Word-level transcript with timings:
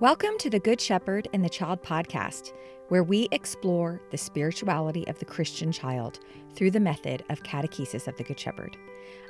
Welcome 0.00 0.38
to 0.38 0.48
the 0.48 0.58
Good 0.58 0.80
Shepherd 0.80 1.28
and 1.34 1.44
the 1.44 1.50
Child 1.50 1.82
podcast, 1.82 2.54
where 2.88 3.04
we 3.04 3.28
explore 3.32 4.00
the 4.10 4.16
spirituality 4.16 5.06
of 5.08 5.18
the 5.18 5.26
Christian 5.26 5.70
child 5.70 6.20
through 6.54 6.70
the 6.70 6.80
method 6.80 7.22
of 7.28 7.42
catechesis 7.42 8.08
of 8.08 8.16
the 8.16 8.24
Good 8.24 8.40
Shepherd. 8.40 8.78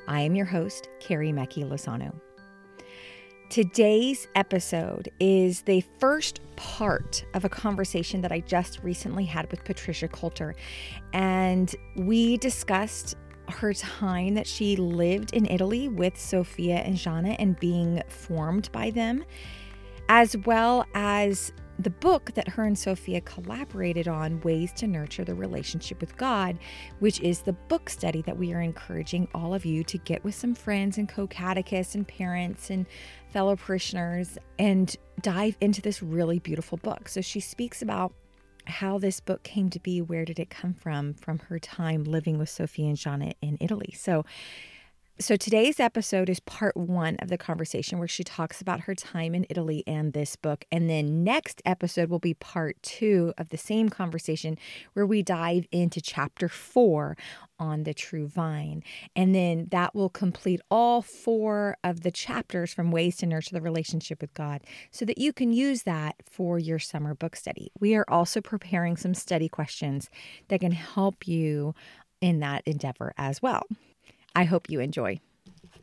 I 0.07 0.21
am 0.21 0.37
your 0.37 0.47
host, 0.47 0.89
Carrie 1.01 1.33
Mecki 1.33 1.69
Lozano. 1.69 2.15
Today's 3.49 4.29
episode 4.37 5.09
is 5.19 5.63
the 5.63 5.83
first 5.99 6.39
part 6.55 7.25
of 7.35 7.45
a 7.45 7.49
conversation 7.49 8.21
that 8.21 8.31
I 8.31 8.39
just 8.39 8.81
recently 8.85 9.25
had 9.25 9.51
with 9.51 9.65
Patricia 9.65 10.07
Coulter. 10.07 10.55
And 11.13 11.75
we 11.97 12.37
discussed 12.37 13.17
her 13.49 13.75
time 13.75 14.35
that 14.35 14.47
she 14.47 14.77
lived 14.77 15.33
in 15.33 15.47
Italy 15.47 15.89
with 15.89 16.17
Sofia 16.17 16.77
and 16.77 16.97
Gianna 16.97 17.31
and 17.41 17.59
being 17.59 18.01
formed 18.07 18.71
by 18.71 18.91
them, 18.91 19.25
as 20.11 20.37
well 20.39 20.85
as 20.93 21.53
the 21.79 21.89
book 21.89 22.33
that 22.35 22.49
her 22.49 22.65
and 22.65 22.77
Sofia 22.77 23.21
collaborated 23.21 24.09
on, 24.09 24.41
Ways 24.41 24.73
to 24.73 24.89
Nurture 24.89 25.25
the 25.25 25.37
Relationship 25.37 26.01
with 26.01 26.17
God, 26.17 26.59
which 26.99 27.21
is 27.21 27.43
the 27.43 27.53
book 27.53 27.89
study 27.89 28.21
that 28.23 28.37
we 28.37 28.53
are 28.53 28.61
encouraging 28.61 29.29
all 29.37 29.55
of 29.55 29.65
you 29.65 29.85
to 29.85 29.99
get 29.99 30.25
with 30.25 30.35
some 30.35 30.53
friends 30.53 30.99
and 30.99 31.09
co 31.09 31.29
catechists 31.29 31.95
and 31.95 32.09
parents 32.09 32.71
and 32.71 32.87
fellow 33.29 33.55
parishioners 33.55 34.37
and 34.59 34.97
dive 35.23 35.57
into 35.61 35.81
this 35.81 36.03
really 36.03 36.41
beautiful 36.41 36.77
book. 36.79 37.09
So 37.09 37.21
she 37.21 37.39
speaks 37.39 37.81
about 37.81 38.13
how 38.67 38.99
this 38.99 39.21
book 39.21 39.45
came 39.45 39.71
to 39.71 39.79
be. 39.79 40.03
Where 40.03 40.25
did 40.25 40.41
it 40.41 40.51
come 40.51 40.75
from? 40.75 41.15
From 41.15 41.39
her 41.39 41.61
time 41.61 42.03
living 42.03 42.37
with 42.37 42.49
Sophie 42.49 42.89
and 42.89 42.97
Gianna 42.97 43.33
in 43.41 43.59
Italy. 43.61 43.95
So, 43.97 44.25
so 45.21 45.37
today's 45.37 45.79
episode 45.79 46.31
is 46.31 46.41
part 46.41 46.75
one 46.75 47.17
of 47.17 47.29
the 47.29 47.37
conversation 47.37 47.99
where 47.99 48.09
she 48.09 48.25
talks 48.25 48.63
about 48.63 48.81
her 48.81 48.95
time 48.95 49.35
in 49.35 49.45
Italy 49.51 49.85
and 49.87 50.15
this 50.15 50.35
book. 50.35 50.65
And 50.73 50.89
then 50.89 51.23
next 51.23 51.61
episode 51.67 52.09
will 52.09 52.19
be 52.19 52.33
part 52.33 52.83
two 52.83 53.35
of 53.37 53.51
the 53.51 53.59
same 53.59 53.91
conversation 53.91 54.57
where 54.95 55.05
we 55.05 55.23
dive 55.23 55.67
into 55.71 56.01
chapter 56.01 56.49
four 56.49 57.19
on 57.59 57.83
the 57.83 57.93
true 57.93 58.27
vine. 58.27 58.83
And 59.15 59.35
then 59.35 59.69
that 59.73 59.95
will 59.95 60.09
complete 60.09 60.63
all 60.71 61.03
four 61.03 61.77
of 61.85 62.01
the 62.01 62.11
chapters 62.11 62.73
from 62.73 62.91
ways 62.91 63.19
to 63.19 63.27
nurture 63.27 63.55
the 63.55 63.61
relationship 63.61 64.23
with 64.23 64.33
God 64.33 64.63
so 64.91 65.05
that 65.05 65.19
you 65.19 65.35
can 65.35 65.53
use 65.53 65.83
that 65.83 66.17
for 66.25 66.59
your 66.59 66.79
summer 66.79 67.15
book 67.15 67.37
study. 67.37 67.71
We 67.79 67.95
are 67.95 68.07
also 68.09 68.41
preparing 68.41 68.97
some 68.97 69.13
study 69.13 69.51
questions 69.51 70.09
that 70.49 70.61
can 70.61 70.73
help 70.73 71.29
you 71.29 71.75
in 72.23 72.41
that 72.41 72.63
endeavor 72.65 73.13
as 73.19 73.43
well. 73.43 73.65
I 74.35 74.45
hope 74.45 74.71
you 74.71 74.81
enjoy. 74.81 75.21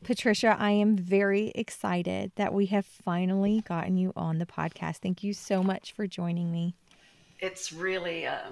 Patricia, 0.03 0.55
I 0.57 0.71
am 0.71 0.95
very 0.95 1.49
excited 1.49 2.31
that 2.35 2.53
we 2.53 2.67
have 2.67 2.85
finally 2.85 3.61
gotten 3.61 3.97
you 3.97 4.13
on 4.15 4.37
the 4.37 4.45
podcast. 4.45 4.97
Thank 4.97 5.23
you 5.23 5.33
so 5.33 5.63
much 5.63 5.91
for 5.91 6.07
joining 6.07 6.51
me. 6.51 6.75
It's 7.39 7.73
really 7.73 8.23
a, 8.23 8.51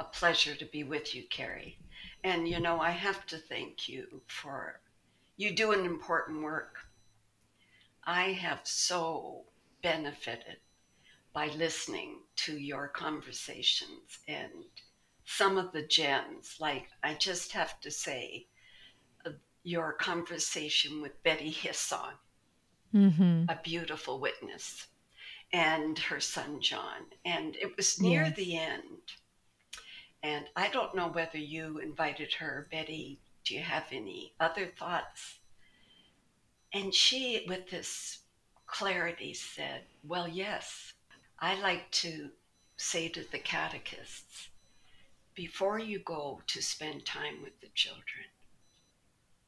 a 0.00 0.04
pleasure 0.04 0.54
to 0.54 0.64
be 0.66 0.84
with 0.84 1.14
you, 1.14 1.24
Carrie. 1.30 1.78
And 2.24 2.46
you 2.46 2.60
know, 2.60 2.78
I 2.80 2.90
have 2.90 3.26
to 3.26 3.38
thank 3.38 3.88
you 3.88 4.20
for 4.26 4.80
you 5.36 5.54
do 5.54 5.72
an 5.72 5.84
important 5.84 6.42
work. 6.42 6.76
I 8.04 8.32
have 8.32 8.60
so 8.64 9.44
benefited 9.82 10.58
by 11.32 11.48
listening 11.48 12.20
to 12.36 12.58
your 12.58 12.88
conversations 12.88 14.18
and 14.28 14.52
some 15.24 15.56
of 15.56 15.72
the 15.72 15.86
gems. 15.86 16.56
Like, 16.60 16.88
I 17.02 17.14
just 17.14 17.52
have 17.52 17.80
to 17.80 17.90
say, 17.90 18.46
your 19.64 19.92
conversation 19.92 21.00
with 21.00 21.22
Betty 21.22 21.52
Hissong, 21.52 22.14
mm-hmm. 22.94 23.44
a 23.48 23.60
beautiful 23.62 24.18
witness, 24.20 24.86
and 25.52 25.98
her 25.98 26.20
son 26.20 26.60
John. 26.60 27.06
And 27.24 27.56
it 27.56 27.76
was 27.76 28.00
near 28.00 28.24
yes. 28.24 28.36
the 28.36 28.56
end. 28.56 29.12
And 30.22 30.46
I 30.56 30.68
don't 30.68 30.94
know 30.94 31.08
whether 31.08 31.38
you 31.38 31.78
invited 31.78 32.34
her, 32.34 32.68
Betty. 32.70 33.20
Do 33.44 33.54
you 33.54 33.62
have 33.62 33.86
any 33.90 34.34
other 34.38 34.66
thoughts? 34.66 35.38
And 36.72 36.94
she, 36.94 37.44
with 37.48 37.68
this 37.68 38.20
clarity, 38.66 39.34
said, 39.34 39.82
Well, 40.04 40.28
yes, 40.28 40.94
I 41.40 41.60
like 41.60 41.90
to 42.02 42.30
say 42.76 43.08
to 43.08 43.24
the 43.30 43.38
catechists, 43.38 44.48
before 45.34 45.78
you 45.78 45.98
go 45.98 46.40
to 46.46 46.62
spend 46.62 47.04
time 47.04 47.42
with 47.42 47.60
the 47.60 47.68
children, 47.74 48.26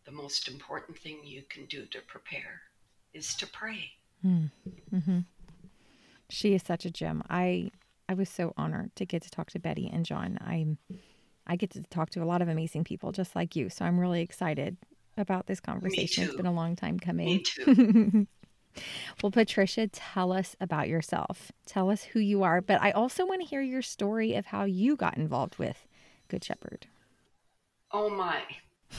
the 0.04 0.12
most 0.12 0.48
important 0.48 0.98
thing 0.98 1.18
you 1.24 1.42
can 1.48 1.64
do 1.66 1.86
to 1.86 2.00
prepare 2.06 2.62
is 3.12 3.34
to 3.36 3.46
pray. 3.46 3.92
Mm. 4.24 4.50
hmm 4.90 5.18
She 6.28 6.54
is 6.54 6.62
such 6.62 6.84
a 6.84 6.90
gem. 6.90 7.22
I 7.28 7.70
I 8.08 8.14
was 8.14 8.28
so 8.28 8.52
honored 8.56 8.94
to 8.96 9.06
get 9.06 9.22
to 9.22 9.30
talk 9.30 9.50
to 9.50 9.58
Betty 9.58 9.90
and 9.92 10.04
John. 10.04 10.38
I'm 10.40 10.78
I 11.46 11.56
get 11.56 11.70
to 11.70 11.82
talk 11.82 12.10
to 12.10 12.22
a 12.22 12.24
lot 12.24 12.42
of 12.42 12.48
amazing 12.48 12.84
people 12.84 13.12
just 13.12 13.36
like 13.36 13.54
you. 13.56 13.68
So 13.68 13.84
I'm 13.84 13.98
really 13.98 14.22
excited 14.22 14.76
about 15.16 15.46
this 15.46 15.60
conversation. 15.60 16.24
It's 16.24 16.34
been 16.34 16.46
a 16.46 16.52
long 16.52 16.74
time 16.76 16.98
coming. 16.98 17.26
Me 17.26 17.42
too. 17.42 18.26
well, 19.22 19.30
Patricia, 19.30 19.86
tell 19.88 20.32
us 20.32 20.56
about 20.60 20.88
yourself. 20.88 21.52
Tell 21.66 21.90
us 21.90 22.02
who 22.02 22.18
you 22.18 22.42
are, 22.42 22.60
but 22.60 22.80
I 22.82 22.90
also 22.92 23.26
want 23.26 23.42
to 23.42 23.46
hear 23.46 23.60
your 23.60 23.82
story 23.82 24.34
of 24.34 24.46
how 24.46 24.64
you 24.64 24.96
got 24.96 25.16
involved 25.16 25.58
with 25.58 25.86
Good 26.28 26.42
Shepherd. 26.42 26.86
Oh 27.92 28.10
my 28.10 28.42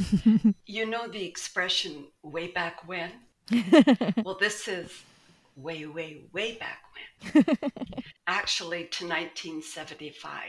you 0.65 0.85
know 0.85 1.07
the 1.07 1.25
expression 1.25 2.05
way 2.23 2.47
back 2.47 2.87
when? 2.87 3.11
well, 4.23 4.37
this 4.39 4.67
is 4.67 4.91
way, 5.55 5.85
way, 5.85 6.23
way 6.33 6.57
back 6.57 6.79
when. 7.33 7.45
Actually, 8.27 8.85
to 8.85 9.05
1975. 9.05 10.41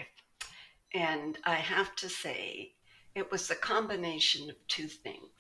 And 0.95 1.39
I 1.45 1.57
have 1.57 1.95
to 1.97 2.09
say, 2.09 2.73
it 3.15 3.31
was 3.31 3.51
a 3.51 3.57
combination 3.57 4.49
of 4.51 4.57
two 4.69 4.89
things. 4.89 5.31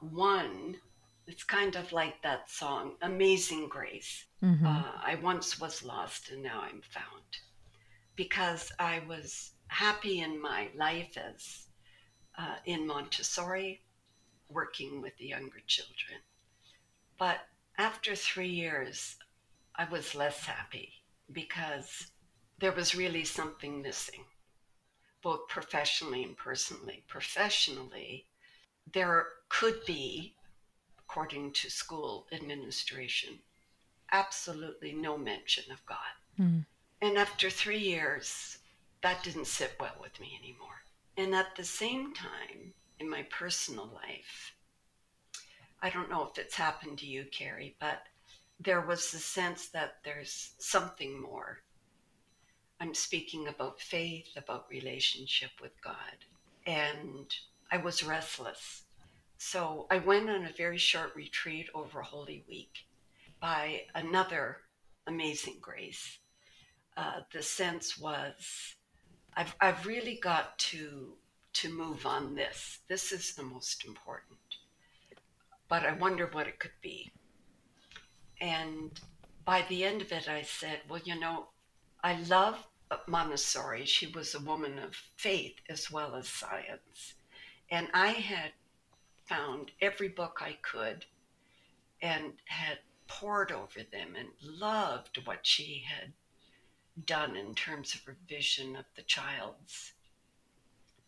One, 0.00 0.76
it's 1.26 1.44
kind 1.44 1.76
of 1.76 1.92
like 1.92 2.22
that 2.22 2.50
song, 2.50 2.92
Amazing 3.02 3.68
Grace. 3.68 4.26
Mm-hmm. 4.42 4.66
Uh, 4.66 4.92
I 5.02 5.18
once 5.22 5.60
was 5.60 5.84
lost 5.84 6.30
and 6.30 6.42
now 6.42 6.60
I'm 6.62 6.82
found. 6.82 7.24
Because 8.16 8.70
I 8.78 9.02
was 9.08 9.52
happy 9.68 10.20
in 10.20 10.40
my 10.40 10.68
life 10.76 11.16
as 11.16 11.63
uh, 12.38 12.56
in 12.66 12.86
Montessori, 12.86 13.80
working 14.48 15.00
with 15.00 15.16
the 15.18 15.26
younger 15.26 15.60
children. 15.66 16.20
But 17.18 17.38
after 17.78 18.14
three 18.14 18.48
years, 18.48 19.16
I 19.76 19.84
was 19.84 20.14
less 20.14 20.44
happy 20.44 20.92
because 21.32 22.10
there 22.58 22.72
was 22.72 22.94
really 22.94 23.24
something 23.24 23.82
missing, 23.82 24.24
both 25.22 25.48
professionally 25.48 26.22
and 26.22 26.36
personally. 26.36 27.02
Professionally, 27.08 28.26
there 28.92 29.26
could 29.48 29.84
be, 29.86 30.34
according 30.98 31.52
to 31.52 31.70
school 31.70 32.26
administration, 32.32 33.38
absolutely 34.12 34.92
no 34.92 35.16
mention 35.18 35.72
of 35.72 35.84
God. 35.86 36.14
Mm. 36.38 36.64
And 37.02 37.18
after 37.18 37.50
three 37.50 37.78
years, 37.78 38.58
that 39.02 39.22
didn't 39.22 39.46
sit 39.46 39.76
well 39.80 39.96
with 40.00 40.18
me 40.20 40.38
anymore. 40.40 40.83
And 41.16 41.34
at 41.34 41.54
the 41.56 41.64
same 41.64 42.12
time, 42.12 42.72
in 42.98 43.08
my 43.08 43.22
personal 43.30 43.90
life, 43.94 44.54
I 45.82 45.90
don't 45.90 46.10
know 46.10 46.24
if 46.24 46.38
it's 46.38 46.54
happened 46.54 46.98
to 46.98 47.06
you, 47.06 47.24
Carrie, 47.30 47.76
but 47.78 48.02
there 48.58 48.80
was 48.80 49.10
the 49.10 49.18
sense 49.18 49.68
that 49.68 49.96
there's 50.04 50.54
something 50.58 51.20
more. 51.20 51.60
I'm 52.80 52.94
speaking 52.94 53.48
about 53.48 53.80
faith, 53.80 54.28
about 54.36 54.66
relationship 54.70 55.50
with 55.60 55.72
God. 55.82 56.24
And 56.66 57.26
I 57.70 57.76
was 57.76 58.02
restless. 58.02 58.82
So 59.36 59.86
I 59.90 59.98
went 59.98 60.30
on 60.30 60.46
a 60.46 60.52
very 60.52 60.78
short 60.78 61.14
retreat 61.14 61.68
over 61.74 62.02
Holy 62.02 62.44
Week 62.48 62.86
by 63.40 63.82
another 63.94 64.58
amazing 65.06 65.58
grace. 65.60 66.18
Uh, 66.96 67.20
the 67.32 67.42
sense 67.42 67.98
was 67.98 68.74
I've, 69.36 69.54
I've 69.60 69.86
really 69.86 70.18
got 70.22 70.58
to 70.70 71.14
to 71.54 71.72
move 71.72 72.04
on 72.04 72.34
this. 72.34 72.80
This 72.88 73.12
is 73.12 73.34
the 73.34 73.42
most 73.42 73.84
important. 73.84 74.38
But 75.68 75.84
I 75.84 75.92
wonder 75.92 76.26
what 76.26 76.48
it 76.48 76.58
could 76.58 76.78
be. 76.82 77.12
And 78.40 78.90
by 79.44 79.64
the 79.68 79.84
end 79.84 80.02
of 80.02 80.10
it, 80.10 80.28
I 80.28 80.42
said, 80.42 80.80
well, 80.88 81.00
you 81.04 81.18
know, 81.18 81.46
I 82.02 82.20
love 82.22 82.66
Montessori. 83.06 83.84
She 83.84 84.08
was 84.08 84.34
a 84.34 84.40
woman 84.40 84.78
of 84.78 84.96
faith 85.16 85.54
as 85.68 85.90
well 85.90 86.16
as 86.16 86.28
science. 86.28 87.14
And 87.70 87.88
I 87.94 88.08
had 88.08 88.52
found 89.26 89.70
every 89.80 90.08
book 90.08 90.40
I 90.40 90.58
could 90.60 91.06
and 92.02 92.32
had 92.46 92.78
pored 93.06 93.52
over 93.52 93.80
them 93.90 94.14
and 94.18 94.28
loved 94.42 95.20
what 95.24 95.46
she 95.46 95.84
had 95.86 96.12
done 97.04 97.36
in 97.36 97.54
terms 97.54 97.94
of 97.94 98.06
revision 98.06 98.76
of 98.76 98.84
the 98.96 99.02
child's 99.02 99.92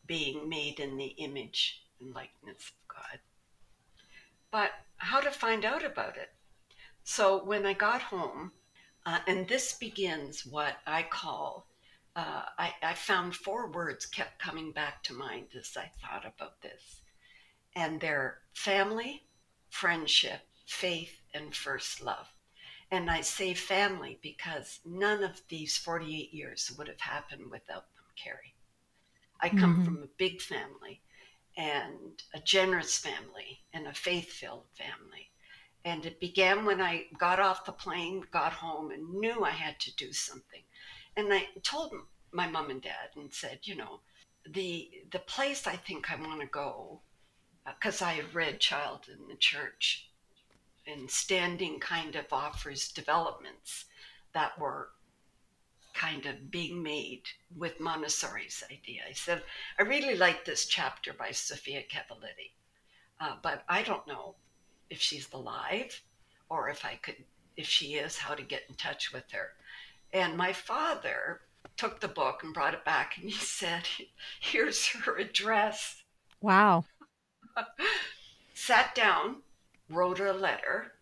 being 0.07 0.49
made 0.49 0.81
in 0.81 0.97
the 0.97 1.15
image 1.19 1.83
and 2.01 2.15
likeness 2.15 2.71
of 2.71 2.89
God. 2.89 3.21
But 4.51 4.71
how 4.97 5.21
to 5.21 5.31
find 5.31 5.65
out 5.65 5.85
about 5.85 6.17
it? 6.17 6.31
So 7.05 7.45
when 7.45 7.67
I 7.67 7.73
got 7.73 8.03
home, 8.03 8.53
Uh, 9.07 9.21
and 9.29 9.47
this 9.47 9.79
begins 9.79 10.45
what 10.45 10.79
I 10.85 11.05
call, 11.05 11.69
uh, 12.17 12.43
I, 12.59 12.75
I 12.83 12.95
found 12.95 13.37
four 13.37 13.71
words 13.71 14.05
kept 14.05 14.43
coming 14.43 14.73
back 14.73 15.05
to 15.05 15.15
mind 15.15 15.55
as 15.55 15.77
I 15.77 15.93
thought 16.01 16.27
about 16.27 16.61
this. 16.61 17.03
And 17.77 18.01
they're 18.01 18.39
family, 18.53 19.23
friendship, 19.71 20.41
faith, 20.67 21.23
and 21.35 21.55
first 21.55 22.01
love. 22.01 22.27
And 22.91 23.11
I 23.11 23.21
say 23.21 23.55
family 23.55 24.19
because 24.23 24.81
none 24.85 25.25
of 25.25 25.43
these 25.49 25.77
48 25.77 26.33
years 26.33 26.73
would 26.79 26.89
have 26.89 27.01
happened 27.01 27.51
without 27.51 27.93
them, 27.95 28.05
Carrie. 28.17 28.55
I 29.41 29.49
come 29.49 29.75
mm-hmm. 29.75 29.85
from 29.85 30.03
a 30.03 30.19
big 30.19 30.41
family 30.41 31.03
and 31.57 32.23
a 32.35 32.41
generous 32.41 32.99
family 32.99 33.61
and 33.73 33.87
a 33.87 33.95
faith 33.95 34.33
filled 34.33 34.67
family. 34.75 35.31
And 35.85 36.05
it 36.05 36.21
began 36.21 36.65
when 36.65 36.81
I 36.81 37.07
got 37.19 37.39
off 37.41 37.65
the 37.65 37.73
plane, 37.73 38.25
got 38.33 38.53
home, 38.53 38.91
and 38.91 39.15
knew 39.15 39.45
I 39.45 39.51
had 39.51 39.79
to 39.81 39.95
do 39.97 40.13
something. 40.13 40.63
And 41.17 41.33
I 41.33 41.47
told 41.63 41.93
my 42.33 42.49
mom 42.49 42.71
and 42.71 42.83
dad 42.83 43.11
and 43.15 43.33
said, 43.33 43.61
you 43.63 43.77
know, 43.77 44.01
the 44.49 44.91
the 45.11 45.19
place 45.21 45.67
I 45.67 45.77
think 45.77 46.11
I 46.11 46.17
want 46.17 46.41
to 46.41 46.47
go, 46.47 47.01
because 47.67 48.03
uh, 48.03 48.07
I 48.07 48.13
had 48.15 48.35
read 48.35 48.61
Child 48.61 49.09
in 49.09 49.29
the 49.29 49.37
Church, 49.37 50.06
and 50.87 51.11
Standing 51.11 51.81
kind 51.81 52.17
of 52.17 52.33
offers 52.33 52.93
developments 52.93 53.87
that 54.33 54.59
were 54.59 54.91
kind 55.95 56.27
of 56.27 56.51
being 56.51 56.83
made 56.83 57.23
with 57.57 57.81
Montessori's 57.81 58.63
idea. 58.71 59.01
I 59.09 59.13
said, 59.13 59.43
I 59.79 59.83
really 59.83 60.15
like 60.15 60.45
this 60.45 60.67
chapter 60.67 61.13
by 61.13 61.31
Sofia 61.31 61.83
Cavalletti, 61.83 62.53
uh, 63.21 63.37
but 63.43 63.65
I 63.69 63.83
don't 63.83 64.07
know 64.07 64.35
if 64.91 65.01
she's 65.01 65.33
alive 65.33 66.03
or 66.51 66.69
if 66.69 66.85
I 66.85 66.97
could, 66.97 67.17
if 67.57 67.67
she 67.67 67.95
is, 67.95 68.19
how 68.19 68.35
to 68.35 68.43
get 68.43 68.65
in 68.69 68.75
touch 68.75 69.13
with 69.13 69.25
her. 69.33 69.55
And 70.13 70.37
my 70.37 70.53
father 70.53 71.41
took 71.77 72.01
the 72.01 72.09
book 72.09 72.43
and 72.45 72.55
brought 72.55 72.75
it 72.75 72.85
back 72.85 73.17
and 73.17 73.31
he 73.31 73.37
said, 73.45 73.89
Here's 74.41 74.87
her 74.87 75.17
address. 75.17 76.03
Wow. 76.43 76.85
Sat 78.55 78.95
down, 78.95 79.37
wrote 79.89 80.21
a 80.21 80.33
letter, 80.33 80.93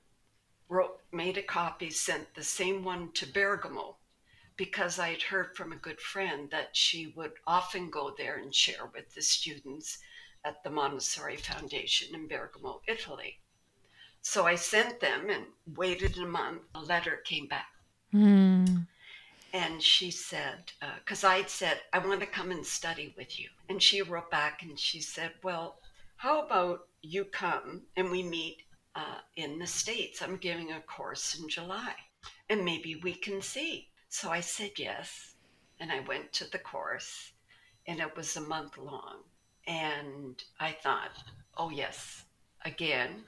wrote, 0.68 1.00
made 1.12 1.38
a 1.38 1.42
copy, 1.42 1.90
sent 1.90 2.34
the 2.34 2.44
same 2.44 2.84
one 2.84 3.12
to 3.12 3.26
Bergamo 3.26 3.96
because 4.56 4.98
I 4.98 5.10
had 5.10 5.22
heard 5.22 5.56
from 5.56 5.72
a 5.72 5.76
good 5.76 6.00
friend 6.00 6.50
that 6.50 6.76
she 6.76 7.12
would 7.16 7.32
often 7.46 7.90
go 7.90 8.14
there 8.16 8.36
and 8.36 8.54
share 8.54 8.86
with 8.92 9.14
the 9.14 9.22
students 9.22 9.98
at 10.44 10.62
the 10.62 10.70
Montessori 10.70 11.36
Foundation 11.36 12.14
in 12.14 12.28
Bergamo, 12.28 12.80
Italy. 12.86 13.40
So 14.20 14.46
I 14.46 14.54
sent 14.54 15.00
them 15.00 15.28
and 15.28 15.44
waited 15.76 16.16
a 16.18 16.26
month. 16.26 16.62
A 16.74 16.80
letter 16.80 17.20
came 17.24 17.46
back. 17.46 17.68
Mm. 18.12 18.86
And 19.52 19.82
she 19.82 20.10
said, 20.10 20.72
because 20.98 21.24
uh, 21.24 21.28
I'd 21.28 21.50
said, 21.50 21.80
I 21.92 21.98
want 21.98 22.20
to 22.20 22.26
come 22.26 22.50
and 22.50 22.64
study 22.64 23.14
with 23.16 23.38
you. 23.38 23.48
And 23.68 23.82
she 23.82 24.02
wrote 24.02 24.30
back 24.30 24.62
and 24.62 24.78
she 24.78 25.00
said, 25.00 25.32
Well, 25.42 25.78
how 26.16 26.44
about 26.44 26.88
you 27.02 27.24
come 27.24 27.82
and 27.96 28.10
we 28.10 28.22
meet 28.22 28.62
uh, 28.94 29.18
in 29.36 29.58
the 29.58 29.66
States? 29.66 30.22
I'm 30.22 30.36
giving 30.36 30.72
a 30.72 30.80
course 30.80 31.38
in 31.38 31.48
July 31.48 31.94
and 32.48 32.64
maybe 32.64 32.96
we 32.96 33.14
can 33.14 33.40
see. 33.40 33.88
So 34.08 34.30
I 34.30 34.40
said 34.40 34.72
yes, 34.78 35.34
and 35.80 35.90
I 35.90 36.00
went 36.00 36.32
to 36.34 36.50
the 36.50 36.58
course, 36.58 37.32
and 37.86 38.00
it 38.00 38.16
was 38.16 38.36
a 38.36 38.40
month 38.40 38.78
long. 38.78 39.22
And 39.66 40.42
I 40.60 40.72
thought, 40.72 41.22
oh, 41.56 41.70
yes, 41.70 42.24
again, 42.64 43.24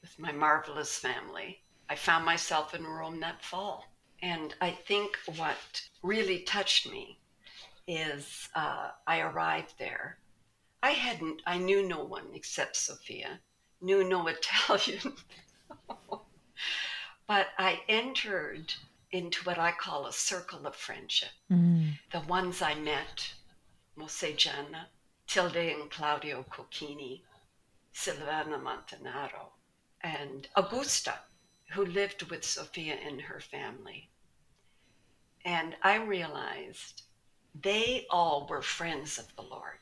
with 0.00 0.18
my 0.18 0.32
marvelous 0.32 0.96
family. 0.96 1.62
I 1.88 1.96
found 1.96 2.24
myself 2.24 2.74
in 2.74 2.84
Rome 2.84 3.20
that 3.20 3.42
fall. 3.44 3.84
And 4.22 4.54
I 4.60 4.70
think 4.70 5.18
what 5.36 5.82
really 6.02 6.40
touched 6.40 6.90
me 6.90 7.18
is 7.86 8.48
uh, 8.54 8.90
I 9.06 9.20
arrived 9.20 9.74
there. 9.78 10.18
I 10.82 10.90
hadn't, 10.90 11.42
I 11.46 11.58
knew 11.58 11.86
no 11.86 12.04
one 12.04 12.28
except 12.34 12.76
Sofia, 12.76 13.40
knew 13.80 14.04
no 14.04 14.26
Italian. 14.26 15.14
but 17.26 17.48
I 17.58 17.80
entered 17.88 18.74
into 19.12 19.42
what 19.44 19.58
I 19.58 19.72
call 19.72 20.06
a 20.06 20.12
circle 20.12 20.66
of 20.66 20.76
friendship. 20.76 21.30
Mm. 21.50 21.98
The 22.12 22.20
ones 22.20 22.62
I 22.62 22.74
met, 22.74 23.32
say 24.06 24.34
Gianna, 24.34 24.88
Tilde 25.26 25.56
and 25.56 25.90
Claudio 25.90 26.44
Cocchini, 26.50 27.22
Silvana 27.94 28.60
Montanaro, 28.60 29.50
and 30.00 30.48
Augusta, 30.56 31.14
who 31.72 31.84
lived 31.84 32.30
with 32.30 32.44
Sofia 32.44 32.94
and 32.94 33.20
her 33.20 33.40
family. 33.40 34.10
And 35.44 35.76
I 35.82 35.96
realized 35.96 37.02
they 37.54 38.06
all 38.10 38.46
were 38.48 38.62
friends 38.62 39.18
of 39.18 39.34
the 39.36 39.42
Lord, 39.42 39.78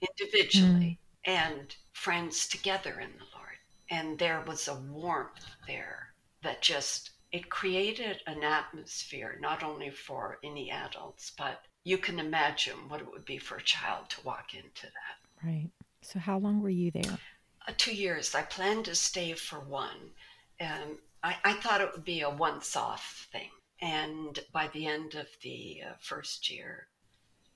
individually 0.00 0.98
mm. 1.26 1.30
and 1.32 1.76
friends 1.94 2.46
together 2.46 3.00
in 3.00 3.10
the 3.12 3.24
Lord. 3.34 3.58
And 3.90 4.18
there 4.18 4.44
was 4.46 4.68
a 4.68 4.74
warmth 4.74 5.46
there 5.66 6.12
that 6.42 6.60
just 6.60 7.10
it 7.32 7.48
created 7.48 8.20
an 8.26 8.42
atmosphere 8.42 9.38
not 9.40 9.62
only 9.62 9.90
for 9.90 10.38
any 10.44 10.70
adults, 10.70 11.32
but 11.36 11.62
you 11.84 11.98
can 11.98 12.18
imagine 12.18 12.88
what 12.88 13.00
it 13.00 13.10
would 13.10 13.24
be 13.24 13.38
for 13.38 13.56
a 13.56 13.62
child 13.62 14.10
to 14.10 14.20
walk 14.22 14.54
into 14.54 14.86
that. 14.86 15.46
Right. 15.46 15.70
So, 16.02 16.18
how 16.18 16.38
long 16.38 16.60
were 16.60 16.68
you 16.68 16.90
there? 16.90 17.18
Uh, 17.66 17.72
two 17.76 17.94
years. 17.94 18.34
I 18.34 18.42
planned 18.42 18.84
to 18.84 18.94
stay 18.94 19.32
for 19.32 19.60
one. 19.60 20.12
And 20.60 20.98
I, 21.22 21.36
I 21.44 21.52
thought 21.54 21.80
it 21.80 21.90
would 21.92 22.04
be 22.04 22.20
a 22.20 22.30
once 22.30 22.76
off 22.76 23.28
thing. 23.32 23.50
And 23.80 24.38
by 24.52 24.68
the 24.68 24.86
end 24.86 25.14
of 25.14 25.26
the 25.42 25.82
uh, 25.88 25.92
first 25.98 26.50
year, 26.50 26.86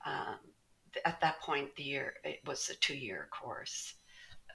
um, 0.05 0.38
at 1.05 1.20
that 1.20 1.41
point, 1.41 1.76
the 1.76 1.82
year 1.82 2.14
it 2.25 2.41
was 2.44 2.69
a 2.69 2.75
two 2.75 2.96
year 2.96 3.29
course. 3.31 3.94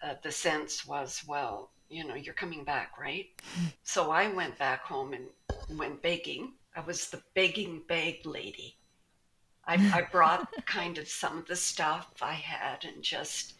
Uh, 0.03 0.15
the 0.21 0.31
sense 0.31 0.85
was, 0.85 1.23
well, 1.27 1.71
you 1.89 2.05
know, 2.05 2.15
you're 2.15 2.33
coming 2.33 2.65
back, 2.65 2.99
right? 2.99 3.27
So 3.83 4.11
I 4.11 4.27
went 4.27 4.57
back 4.57 4.83
home 4.83 5.13
and 5.13 5.77
went 5.77 6.01
begging. 6.01 6.53
I 6.75 6.81
was 6.81 7.09
the 7.09 7.21
begging 7.35 7.83
bag 7.87 8.25
lady. 8.25 8.75
I, 9.65 9.75
I 9.93 10.01
brought 10.11 10.47
kind 10.65 10.97
of 10.97 11.07
some 11.07 11.37
of 11.37 11.47
the 11.47 11.55
stuff 11.55 12.11
I 12.21 12.33
had 12.33 12.83
and 12.83 13.01
just 13.01 13.53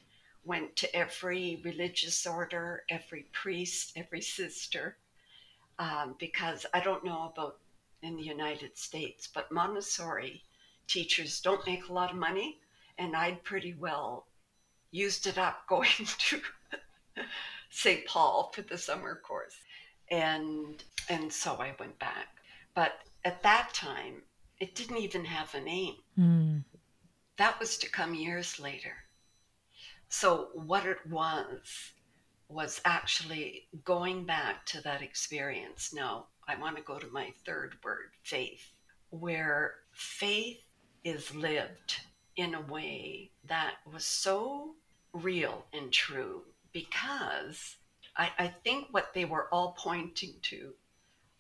went 0.44 0.76
to 0.78 0.94
every 0.96 1.62
religious 1.64 2.28
order, 2.28 2.84
every 2.90 3.28
priest, 3.32 3.94
every 3.96 4.22
sister, 4.22 4.98
um, 5.80 6.16
because 6.20 6.66
I 6.74 6.82
don't 6.82 7.06
know 7.06 7.32
about 7.34 7.60
in 8.02 8.18
the 8.18 8.24
United 8.24 8.78
States, 8.78 9.30
but 9.34 9.52
Montessori 9.52 10.44
teachers 10.88 11.40
don't 11.40 11.66
make 11.66 11.88
a 11.88 11.94
lot 11.94 12.12
of 12.12 12.18
money, 12.18 12.60
and 12.98 13.16
I'd 13.16 13.44
pretty 13.44 13.74
well 13.74 14.28
used 14.94 15.28
it 15.28 15.38
up 15.38 15.68
going 15.68 15.90
to 16.20 16.42
St. 17.70 18.06
Paul 18.06 18.52
for 18.54 18.62
the 18.62 18.78
summer 18.78 19.20
course. 19.26 19.56
And 20.10 20.84
and 21.10 21.34
so 21.34 21.56
I 21.56 21.76
went 21.80 21.98
back. 22.00 22.28
But 22.76 22.94
at 23.26 23.44
that 23.44 23.74
time, 23.74 24.22
it 24.60 24.76
didn't 24.76 24.98
even 24.98 25.26
have 25.26 25.54
a 25.54 25.62
name. 25.62 25.96
Mm. 26.18 26.64
That 27.38 27.60
was 27.60 27.78
to 27.80 27.90
come 27.90 28.14
years 28.14 28.60
later. 28.60 28.94
So 30.10 30.50
what 30.54 30.86
it 30.86 31.00
was 31.10 31.92
was 32.48 32.80
actually 32.86 33.68
going 33.84 34.26
back 34.26 34.66
to 34.68 34.82
that 34.84 35.02
experience. 35.02 35.92
Now, 35.94 36.28
I 36.48 36.56
want 36.56 36.78
to 36.78 36.84
go 36.84 37.00
to 37.00 37.08
my 37.08 37.34
third 37.46 37.76
word, 37.84 38.12
faith, 38.24 38.72
where 39.10 39.76
faith 39.92 40.60
is 41.04 41.34
lived 41.34 41.96
in 42.36 42.54
a 42.54 42.62
way 42.62 43.32
that 43.48 43.76
was 43.92 44.06
so 44.06 44.76
real 45.14 45.66
and 45.74 45.92
true 45.92 46.42
because 46.72 47.78
I, 48.18 48.32
I 48.38 48.48
think 48.48 48.88
what 48.92 49.14
they 49.14 49.26
were 49.26 49.48
all 49.54 49.76
pointing 49.78 50.34
to 50.44 50.74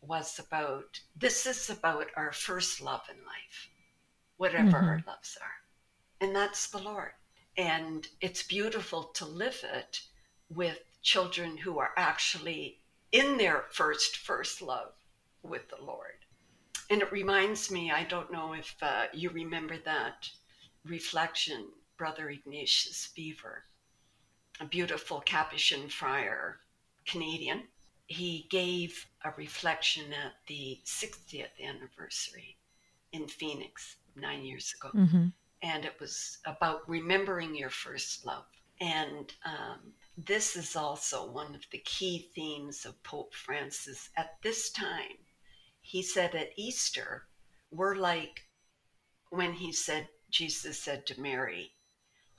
was 0.02 0.40
about 0.40 1.00
this 1.16 1.46
is 1.46 1.70
about 1.70 2.08
our 2.16 2.32
first 2.32 2.82
love 2.82 3.04
in 3.10 3.18
life, 3.18 3.70
whatever 4.38 4.78
mm-hmm. 4.78 4.88
our 4.88 5.04
loves 5.08 5.38
are. 5.42 6.26
And 6.26 6.36
that's 6.36 6.68
the 6.68 6.80
Lord. 6.80 7.12
And 7.58 8.08
it's 8.22 8.44
beautiful 8.44 9.04
to 9.16 9.26
live 9.26 9.64
it 9.64 10.02
with 10.50 10.80
children 11.02 11.58
who 11.58 11.80
are 11.80 11.92
actually 11.98 12.80
in 13.12 13.38
their 13.38 13.66
first, 13.72 14.18
first 14.18 14.62
love 14.62 14.94
with 15.44 15.70
the 15.70 15.84
Lord. 15.84 16.26
And 16.90 17.02
it 17.02 17.12
reminds 17.12 17.72
me, 17.72 17.92
I 17.92 18.04
don't 18.04 18.32
know 18.32 18.54
if 18.54 18.76
uh, 18.82 19.06
you 19.14 19.30
remember 19.30 19.78
that 19.86 20.30
reflection, 20.86 21.68
Brother 22.04 22.32
Ignatius 22.32 23.14
Beaver, 23.16 23.64
a 24.60 24.66
beautiful 24.66 25.22
Capuchin 25.22 25.88
friar, 25.88 26.60
Canadian. 27.06 27.64
He 28.08 28.46
gave 28.50 29.08
a 29.24 29.32
reflection 29.38 30.12
at 30.12 30.34
the 30.48 30.82
60th 30.84 31.58
anniversary 31.66 32.58
in 33.14 33.30
Phoenix 33.30 33.96
nine 34.18 34.44
years 34.44 34.76
ago. 34.78 34.90
Mm-hmm. 34.94 35.28
And 35.62 35.86
it 35.86 35.98
was 35.98 36.40
about 36.46 36.82
remembering 36.90 37.56
your 37.56 37.70
first 37.70 38.26
love. 38.26 38.48
And 38.82 39.34
um, 39.46 39.94
this 40.18 40.58
is 40.58 40.76
also 40.76 41.32
one 41.32 41.56
of 41.56 41.62
the 41.72 41.82
key 41.86 42.28
themes 42.36 42.84
of 42.86 43.02
Pope 43.04 43.34
Francis 43.34 44.10
at 44.18 44.42
this 44.44 44.72
time. 44.72 45.20
he 45.80 46.04
said 46.04 46.36
at 46.36 46.50
Easter, 46.58 47.28
we're 47.72 47.96
like 47.96 48.42
when 49.30 49.54
he 49.54 49.72
said, 49.72 50.10
Jesus 50.30 50.78
said 50.78 51.06
to 51.06 51.22
Mary, 51.22 51.72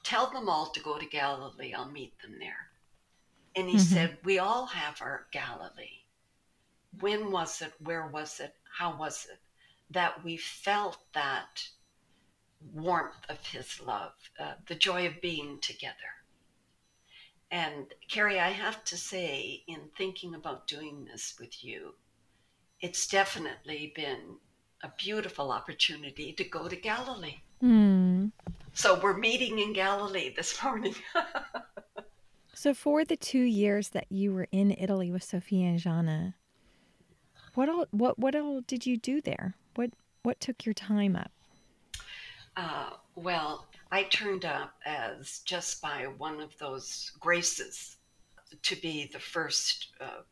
Tell 0.05 0.31
them 0.31 0.49
all 0.49 0.67
to 0.67 0.81
go 0.81 0.99
to 0.99 1.07
Galilee, 1.07 1.73
I'll 1.73 1.91
meet 1.91 2.19
them 2.21 2.37
there. 2.39 2.69
And 3.57 3.69
he 3.69 3.77
mm-hmm. 3.77 3.95
said, 3.95 4.19
We 4.23 4.39
all 4.39 4.67
have 4.67 5.01
our 5.01 5.27
Galilee. 5.33 6.05
When 7.01 7.31
was 7.31 7.61
it? 7.63 7.73
Where 7.81 8.07
was 8.07 8.39
it? 8.39 8.55
How 8.79 8.97
was 8.97 9.27
it? 9.31 9.41
That 9.91 10.23
we 10.25 10.37
felt 10.37 10.99
that 11.15 11.69
warmth 12.73 13.29
of 13.29 13.45
his 13.47 13.81
love, 13.81 14.13
uh, 14.39 14.55
the 14.67 14.75
joy 14.75 15.07
of 15.07 15.21
being 15.21 15.59
together. 15.61 15.95
And 17.51 17.87
Carrie, 18.09 18.41
I 18.41 18.51
have 18.51 18.85
to 18.85 18.97
say, 18.97 19.63
in 19.69 19.91
thinking 19.97 20.35
about 20.35 20.67
doing 20.67 21.05
this 21.05 21.35
with 21.39 21.65
you, 21.65 21.95
it's 22.81 23.07
definitely 23.07 23.93
been 23.95 24.39
a 24.83 24.93
beautiful 24.99 25.53
opportunity 25.53 26.33
to 26.33 26.45
go 26.45 26.69
to 26.69 26.77
Galilee. 26.77 27.41
Mm. 27.63 28.14
So 28.77 28.99
we're 28.99 29.17
meeting 29.17 29.61
in 29.61 29.73
Galilee 29.73 30.35
this 30.35 30.63
morning. 30.63 30.97
so 32.55 32.75
for 32.75 33.05
the 33.05 33.17
two 33.17 33.43
years 33.43 33.91
that 33.91 34.07
you 34.11 34.33
were 34.33 34.49
in 34.51 34.73
Italy 34.73 35.13
with 35.13 35.23
Sofia 35.23 35.69
and 35.69 35.79
Gianna, 35.79 36.35
what 37.55 37.69
all 37.69 37.87
what 37.93 38.19
what 38.19 38.35
all 38.35 38.63
did 38.63 38.85
you 38.85 38.97
do 38.97 39.21
there? 39.21 39.55
What 39.77 39.91
what 40.25 40.41
took 40.41 40.67
your 40.67 40.75
time 40.75 41.15
up? 41.15 41.31
Uh, 42.57 42.91
well, 43.15 43.69
I 43.93 44.03
turned 44.05 44.45
up 44.45 44.75
as 44.85 45.39
just 45.45 45.81
by 45.81 46.09
one 46.19 46.41
of 46.41 46.59
those 46.59 47.13
graces 47.21 47.97
to 48.61 48.77
be 48.77 49.09
the 49.13 49.21
first 49.21 49.89
uh, 50.01 50.23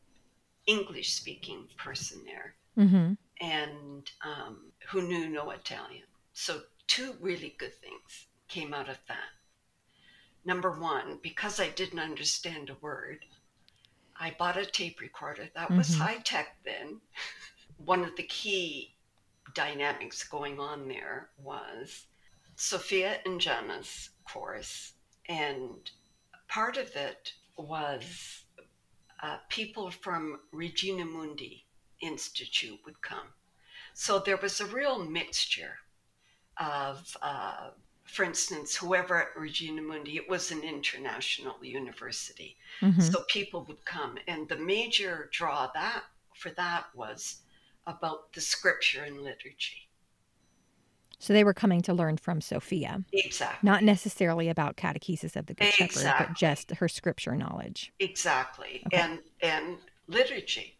English 0.67 1.13
speaking 1.13 1.67
person 1.77 2.21
there 2.25 2.55
mm-hmm. 2.77 3.13
and 3.39 4.11
um, 4.25 4.71
who 4.89 5.01
knew 5.01 5.29
no 5.29 5.51
Italian. 5.51 6.03
So, 6.33 6.61
two 6.87 7.15
really 7.21 7.55
good 7.57 7.73
things 7.81 8.27
came 8.53 8.73
out 8.73 8.87
of 8.87 8.99
that. 9.07 9.31
Number 10.45 10.71
one, 10.79 11.19
because 11.23 11.59
I 11.59 11.69
didn't 11.69 11.99
understand 11.99 12.69
a 12.69 12.75
word, 12.81 13.25
I 14.19 14.35
bought 14.37 14.57
a 14.57 14.65
tape 14.65 15.01
recorder. 15.01 15.49
That 15.55 15.69
mm-hmm. 15.69 15.77
was 15.77 15.95
high 15.95 16.17
tech 16.17 16.57
then. 16.63 17.01
one 17.77 18.03
of 18.03 18.15
the 18.15 18.23
key 18.23 18.93
dynamics 19.55 20.23
going 20.23 20.59
on 20.59 20.87
there 20.87 21.29
was 21.41 22.05
Sofia 22.55 23.19
and 23.25 23.41
Gianna's 23.41 24.11
course, 24.29 24.93
and 25.27 25.89
part 26.47 26.77
of 26.77 26.95
it 26.95 27.33
was 27.57 28.43
uh, 29.23 29.37
people 29.49 29.89
from 29.89 30.39
Regina 30.51 31.05
Mundi 31.05 31.65
Institute 32.01 32.79
would 32.85 33.01
come. 33.01 33.33
So 33.95 34.19
there 34.19 34.37
was 34.37 34.61
a 34.61 34.65
real 34.65 35.03
mixture 35.03 35.77
of, 36.57 37.17
uh, 37.21 37.69
for 38.13 38.23
instance, 38.23 38.75
whoever 38.75 39.19
at 39.23 39.35
Regina 39.35 39.81
Mundi, 39.81 40.17
it 40.17 40.29
was 40.29 40.51
an 40.51 40.61
international 40.61 41.55
university. 41.63 42.55
Mm-hmm. 42.79 43.01
So 43.01 43.23
people 43.27 43.65
would 43.67 43.83
come. 43.85 44.19
And 44.27 44.47
the 44.47 44.57
major 44.57 45.29
draw 45.31 45.71
that 45.73 46.03
for 46.35 46.51
that 46.51 46.85
was 46.93 47.41
about 47.87 48.31
the 48.33 48.39
scripture 48.39 49.03
and 49.03 49.21
liturgy. 49.21 49.89
So 51.17 51.33
they 51.33 51.43
were 51.43 51.55
coming 51.55 51.81
to 51.83 51.93
learn 51.93 52.17
from 52.17 52.39
Sofia. 52.39 53.03
Exactly. 53.13 53.67
Not 53.67 53.81
necessarily 53.81 54.47
about 54.47 54.77
catechesis 54.77 55.35
of 55.35 55.47
the 55.47 55.55
Good 55.55 55.69
exactly. 55.69 56.03
Shepherd, 56.03 56.27
but 56.27 56.37
just 56.37 56.71
her 56.71 56.87
scripture 56.87 57.35
knowledge. 57.35 57.93
Exactly. 57.99 58.83
Okay. 58.87 58.97
And 58.97 59.19
and 59.41 59.77
liturgy. 60.07 60.77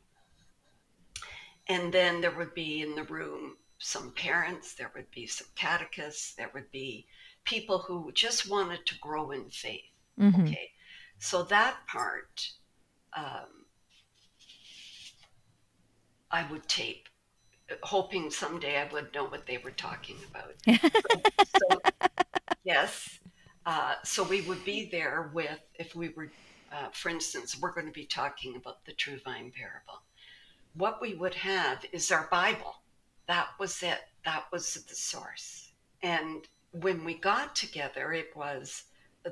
And 1.67 1.91
then 1.91 2.21
there 2.21 2.35
would 2.37 2.53
be 2.53 2.83
in 2.83 2.93
the 2.93 3.05
room 3.05 3.55
some 3.79 4.11
parents, 4.11 4.75
there 4.75 4.91
would 4.95 5.09
be 5.11 5.27
some 5.27 5.47
catechists, 5.55 6.35
there 6.35 6.49
would 6.53 6.71
be 6.71 7.05
people 7.45 7.79
who 7.79 8.11
just 8.13 8.49
wanted 8.49 8.85
to 8.85 8.99
grow 8.99 9.31
in 9.31 9.49
faith. 9.49 9.81
Mm-hmm. 10.19 10.43
Okay. 10.43 10.71
So 11.19 11.43
that 11.43 11.77
part 11.87 12.51
um, 13.15 13.65
I 16.31 16.49
would 16.51 16.67
tape 16.67 17.07
hoping 17.81 18.29
someday 18.29 18.77
I 18.77 18.91
would 18.91 19.13
know 19.13 19.25
what 19.25 19.45
they 19.45 19.57
were 19.57 19.71
talking 19.71 20.17
about. 20.29 20.53
so, 21.45 21.79
yes. 22.63 23.19
Uh, 23.65 23.95
so 24.03 24.23
we 24.23 24.41
would 24.41 24.63
be 24.65 24.89
there 24.91 25.31
with, 25.33 25.59
if 25.75 25.95
we 25.95 26.09
were, 26.09 26.31
uh, 26.71 26.89
for 26.91 27.09
instance, 27.09 27.57
we're 27.59 27.71
going 27.71 27.87
to 27.87 27.93
be 27.93 28.05
talking 28.05 28.55
about 28.55 28.85
the 28.85 28.93
true 28.93 29.19
vine 29.23 29.51
parable. 29.55 30.01
What 30.75 31.01
we 31.01 31.13
would 31.13 31.35
have 31.35 31.85
is 31.91 32.11
our 32.11 32.27
Bible. 32.31 32.75
That 33.27 33.47
was 33.59 33.81
it. 33.83 33.99
That 34.25 34.45
was 34.51 34.73
the 34.73 34.95
source. 34.95 35.71
And 36.01 36.47
when 36.73 37.03
we 37.05 37.15
got 37.15 37.55
together, 37.55 38.13
it 38.13 38.35
was 38.35 38.83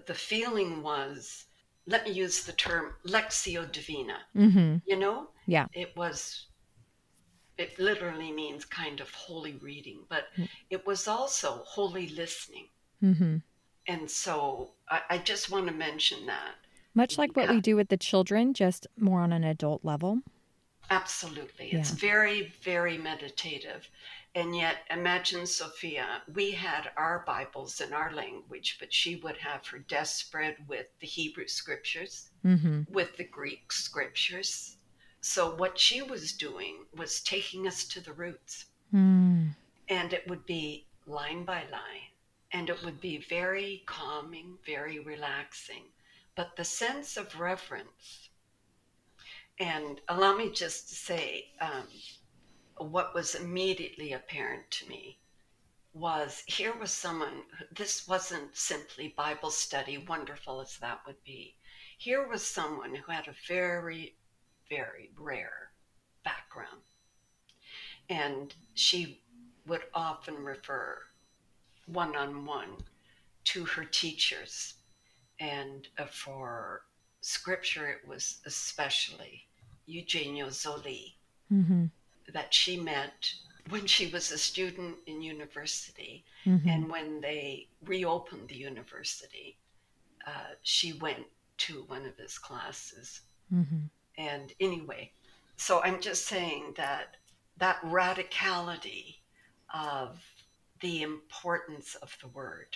the 0.05 0.13
feeling 0.13 0.81
was, 0.81 1.45
let 1.87 2.05
me 2.05 2.11
use 2.11 2.43
the 2.43 2.53
term 2.53 2.93
lectio 3.05 3.69
Divina. 3.71 4.19
Mm-hmm. 4.35 4.77
You 4.85 4.97
know? 4.97 5.29
Yeah. 5.47 5.65
It 5.73 5.95
was 5.95 6.47
it 7.57 7.77
literally 7.77 8.31
means 8.31 8.65
kind 8.65 8.99
of 8.99 9.11
holy 9.11 9.53
reading, 9.61 9.99
but 10.09 10.25
mm. 10.35 10.49
it 10.69 10.85
was 10.87 11.07
also 11.07 11.61
holy 11.65 12.09
listening. 12.09 12.67
Mm-hmm. 13.03 13.37
And 13.87 14.09
so 14.09 14.71
I, 14.89 15.01
I, 15.11 15.17
just 15.19 15.51
want 15.51 15.67
to 15.67 15.73
mention 15.73 16.25
that. 16.25 16.55
Much 16.95 17.17
like 17.17 17.35
what 17.35 17.45
yeah. 17.45 17.53
we 17.53 17.61
do 17.61 17.75
with 17.75 17.89
the 17.89 17.97
children, 17.97 18.53
just 18.53 18.87
more 18.97 19.21
on 19.21 19.31
an 19.31 19.43
adult 19.43 19.85
level. 19.85 20.19
Absolutely. 20.89 21.71
It's 21.71 21.91
very, 21.91 22.51
very 22.63 22.97
meditative. 22.97 23.87
And 24.33 24.55
yet, 24.55 24.77
imagine 24.89 25.45
Sofia, 25.45 26.21
we 26.33 26.51
had 26.51 26.91
our 26.95 27.23
Bibles 27.27 27.81
in 27.81 27.91
our 27.91 28.13
language, 28.13 28.77
but 28.79 28.93
she 28.93 29.17
would 29.17 29.37
have 29.37 29.67
her 29.67 29.79
desk 29.79 30.25
spread 30.25 30.55
with 30.67 30.87
the 31.01 31.07
Hebrew 31.07 31.47
scriptures, 31.47 32.29
mm-hmm. 32.45 32.83
with 32.89 33.17
the 33.17 33.25
Greek 33.25 33.73
scriptures, 33.73 34.77
so 35.21 35.55
what 35.55 35.77
she 35.77 36.01
was 36.01 36.33
doing 36.33 36.85
was 36.97 37.21
taking 37.21 37.67
us 37.67 37.85
to 37.85 38.01
the 38.01 38.13
roots. 38.13 38.65
Mm. 38.93 39.55
And 39.87 40.13
it 40.13 40.27
would 40.27 40.45
be 40.47 40.87
line 41.05 41.45
by 41.45 41.61
line. 41.71 42.09
And 42.51 42.69
it 42.69 42.83
would 42.83 42.99
be 42.99 43.17
very 43.29 43.83
calming, 43.85 44.57
very 44.65 44.99
relaxing. 44.99 45.83
But 46.35 46.55
the 46.57 46.65
sense 46.65 47.17
of 47.17 47.39
reverence, 47.39 48.29
and 49.59 50.01
allow 50.09 50.35
me 50.35 50.49
just 50.49 50.89
to 50.89 50.95
say 50.95 51.45
um, 51.61 51.87
what 52.89 53.13
was 53.13 53.35
immediately 53.35 54.13
apparent 54.13 54.69
to 54.71 54.89
me 54.89 55.17
was 55.93 56.43
here 56.47 56.73
was 56.77 56.91
someone, 56.91 57.43
this 57.75 58.07
wasn't 58.07 58.55
simply 58.55 59.13
Bible 59.17 59.51
study, 59.51 59.97
wonderful 59.97 60.61
as 60.61 60.77
that 60.77 61.01
would 61.05 61.21
be. 61.23 61.55
Here 61.97 62.27
was 62.27 62.45
someone 62.45 62.95
who 62.95 63.11
had 63.11 63.27
a 63.27 63.35
very 63.47 64.15
very 64.71 65.11
rare 65.17 65.71
background. 66.23 66.81
And 68.09 68.53
she 68.73 69.21
would 69.67 69.83
often 69.93 70.35
refer 70.35 70.97
one 71.85 72.15
on 72.15 72.45
one 72.45 72.77
to 73.45 73.65
her 73.65 73.83
teachers. 73.83 74.75
And 75.39 75.87
uh, 75.97 76.05
for 76.05 76.83
scripture, 77.19 77.87
it 77.87 78.07
was 78.07 78.39
especially 78.45 79.45
Eugenio 79.85 80.47
Zolli 80.47 81.15
mm-hmm. 81.51 81.85
That 82.33 82.53
she 82.53 82.77
met 82.77 83.33
when 83.69 83.85
she 83.85 84.07
was 84.07 84.31
a 84.31 84.37
student 84.37 84.97
in 85.05 85.21
university. 85.21 86.23
Mm-hmm. 86.45 86.67
And 86.67 86.89
when 86.89 87.21
they 87.21 87.67
reopened 87.85 88.49
the 88.49 88.55
university, 88.55 89.57
uh, 90.25 90.55
she 90.61 90.93
went 90.93 91.25
to 91.57 91.83
one 91.87 92.05
of 92.05 92.17
his 92.17 92.37
classes. 92.37 93.21
Mm-hmm. 93.53 93.85
And 94.17 94.53
anyway, 94.59 95.11
so 95.57 95.81
I'm 95.83 96.01
just 96.01 96.25
saying 96.25 96.73
that 96.77 97.17
that 97.57 97.81
radicality 97.83 99.17
of 99.73 100.19
the 100.79 101.03
importance 101.03 101.95
of 101.95 102.17
the 102.21 102.27
word. 102.27 102.75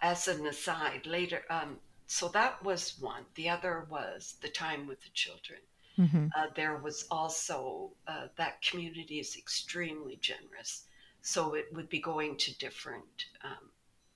As 0.00 0.28
an 0.28 0.46
aside, 0.46 1.06
later, 1.06 1.42
um, 1.50 1.78
so 2.06 2.28
that 2.28 2.62
was 2.62 2.98
one. 3.00 3.24
The 3.34 3.48
other 3.48 3.86
was 3.90 4.36
the 4.40 4.48
time 4.48 4.86
with 4.86 5.02
the 5.02 5.10
children. 5.12 5.58
Mm-hmm. 5.98 6.28
Uh, 6.36 6.46
there 6.54 6.76
was 6.76 7.06
also 7.10 7.90
uh, 8.06 8.28
that 8.36 8.62
community 8.62 9.18
is 9.18 9.36
extremely 9.36 10.16
generous. 10.20 10.84
So 11.20 11.54
it 11.54 11.66
would 11.72 11.88
be 11.88 12.00
going 12.00 12.36
to 12.38 12.56
different 12.58 13.26
um, 13.42 13.70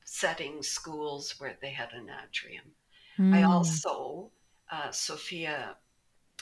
settings, 0.05 0.69
schools 0.69 1.35
where 1.39 1.57
they 1.61 1.71
had 1.71 1.93
an 1.93 2.09
atrium. 2.25 2.65
Mm. 3.19 3.35
I 3.35 3.43
also, 3.43 4.31
uh, 4.71 4.91
Sofia 4.91 5.77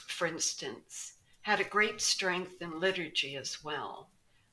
for 0.07 0.27
instance, 0.27 1.13
had 1.41 1.59
a 1.59 1.63
great 1.63 2.01
strength 2.01 2.61
in 2.61 2.79
liturgy 2.79 3.35
as 3.35 3.63
well, 3.63 4.09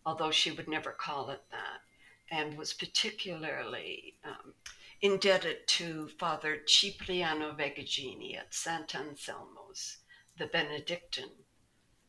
although 0.07 0.31
she 0.31 0.51
would 0.51 0.69
never 0.69 0.93
call 0.93 1.31
it 1.31 1.43
that, 1.51 1.83
and 2.31 2.57
was 2.57 2.73
particularly 2.73 4.15
um, 4.25 4.55
indebted 5.03 5.67
to 5.67 6.09
Father 6.19 6.63
Cipriano 6.67 7.53
Vagaggini 7.53 8.39
at 8.39 8.55
Sant 8.55 8.95
Anselmo's, 8.95 9.99
the 10.39 10.47
Benedictine 10.47 11.31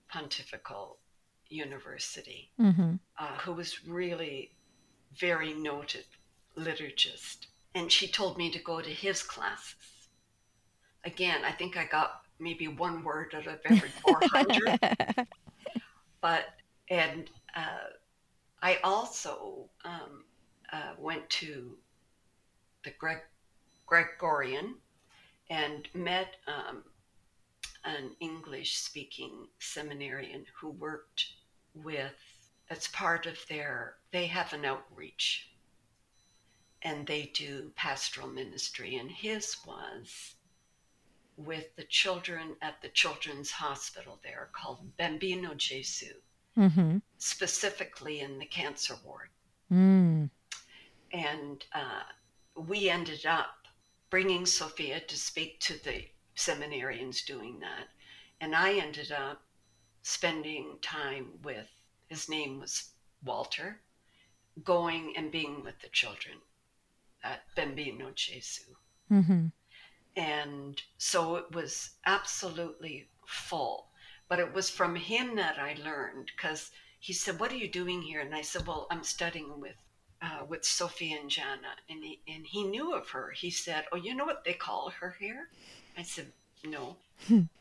pontifical 0.09 0.97
university, 1.49 2.51
Mm-hmm. 2.59 2.95
uh, 3.17 3.37
who 3.39 3.53
was 3.53 3.85
really 3.85 4.51
very 5.17 5.53
noted 5.53 6.05
liturgist. 6.57 7.47
And 7.75 7.91
she 7.91 8.07
told 8.07 8.37
me 8.37 8.49
to 8.51 8.59
go 8.59 8.81
to 8.81 8.89
his 8.89 9.21
classes. 9.23 10.09
Again, 11.05 11.41
I 11.45 11.51
think 11.51 11.77
I 11.77 11.85
got 11.85 12.21
maybe 12.39 12.67
one 12.67 13.03
word 13.03 13.33
out 13.35 13.47
of 13.47 13.59
every 13.65 13.89
400. 14.01 15.27
but, 16.21 16.45
and 16.89 17.29
uh, 17.55 17.89
I 18.61 18.77
also 18.83 19.69
um, 19.85 20.23
uh, 20.71 20.93
went 20.97 21.29
to 21.31 21.77
the 22.83 22.91
Greg, 22.99 23.19
Gregorian 23.85 24.75
and 25.49 25.87
met 25.93 26.35
um, 26.47 26.83
an 27.83 28.15
English 28.19 28.77
speaking 28.77 29.47
seminarian 29.59 30.45
who 30.59 30.69
worked 30.69 31.25
with, 31.73 32.15
as 32.69 32.87
part 32.89 33.25
of 33.25 33.37
their, 33.47 33.95
they 34.11 34.27
have 34.27 34.53
an 34.53 34.65
outreach 34.65 35.49
and 36.81 37.05
they 37.07 37.31
do 37.33 37.71
pastoral 37.75 38.27
ministry. 38.27 38.95
And 38.95 39.09
his 39.09 39.57
was 39.65 40.35
with 41.37 41.75
the 41.75 41.83
children 41.83 42.55
at 42.61 42.81
the 42.81 42.89
Children's 42.89 43.51
Hospital 43.51 44.19
there 44.23 44.49
called 44.51 44.95
Bambino 44.97 45.53
Gesù, 45.53 46.11
mm-hmm. 46.57 46.97
specifically 47.17 48.19
in 48.19 48.39
the 48.39 48.45
cancer 48.45 48.95
ward. 49.05 49.29
Mm. 49.71 50.29
And 51.11 51.65
uh, 51.73 52.03
we 52.55 52.89
ended 52.89 53.25
up 53.25 53.67
bringing 54.09 54.45
Sofia 54.45 54.99
to 54.99 55.17
speak 55.17 55.59
to 55.61 55.83
the 55.83 56.05
seminarians 56.39 57.25
doing 57.25 57.59
that. 57.59 57.87
And 58.41 58.55
I 58.55 58.73
ended 58.73 59.11
up 59.11 59.41
spending 60.01 60.77
time 60.81 61.27
with, 61.43 61.67
his 62.07 62.29
name 62.29 62.59
was 62.59 62.91
Walter, 63.23 63.81
going 64.63 65.13
and 65.17 65.31
being 65.31 65.63
with 65.63 65.79
the 65.81 65.89
children 65.89 66.37
at 67.23 67.43
Bambino 67.55 68.11
Gesù. 68.11 68.75
Mm-hmm. 69.11 69.47
And 70.15 70.81
so 70.97 71.35
it 71.35 71.51
was 71.51 71.91
absolutely 72.05 73.09
full. 73.25 73.87
But 74.27 74.39
it 74.39 74.53
was 74.53 74.69
from 74.69 74.95
him 74.95 75.35
that 75.35 75.59
I 75.59 75.75
learned 75.83 76.31
because 76.35 76.71
he 76.99 77.13
said, 77.13 77.39
What 77.39 77.51
are 77.51 77.57
you 77.57 77.69
doing 77.69 78.01
here? 78.01 78.21
And 78.21 78.35
I 78.35 78.41
said, 78.41 78.67
Well, 78.67 78.87
I'm 78.89 79.03
studying 79.03 79.59
with. 79.59 79.75
Uh, 80.21 80.43
with 80.49 80.65
Sophie 80.65 81.13
and 81.13 81.29
Gianna, 81.29 81.77
and 81.89 82.03
he, 82.03 82.19
and 82.27 82.45
he 82.45 82.65
knew 82.65 82.93
of 82.93 83.07
her. 83.11 83.31
He 83.31 83.49
said, 83.49 83.85
"Oh, 83.93 83.95
you 83.95 84.13
know 84.13 84.25
what 84.25 84.43
they 84.43 84.51
call 84.51 84.89
her 84.99 85.15
here?" 85.17 85.47
I 85.99 86.03
said, 86.03 86.31
"No, 86.63 86.95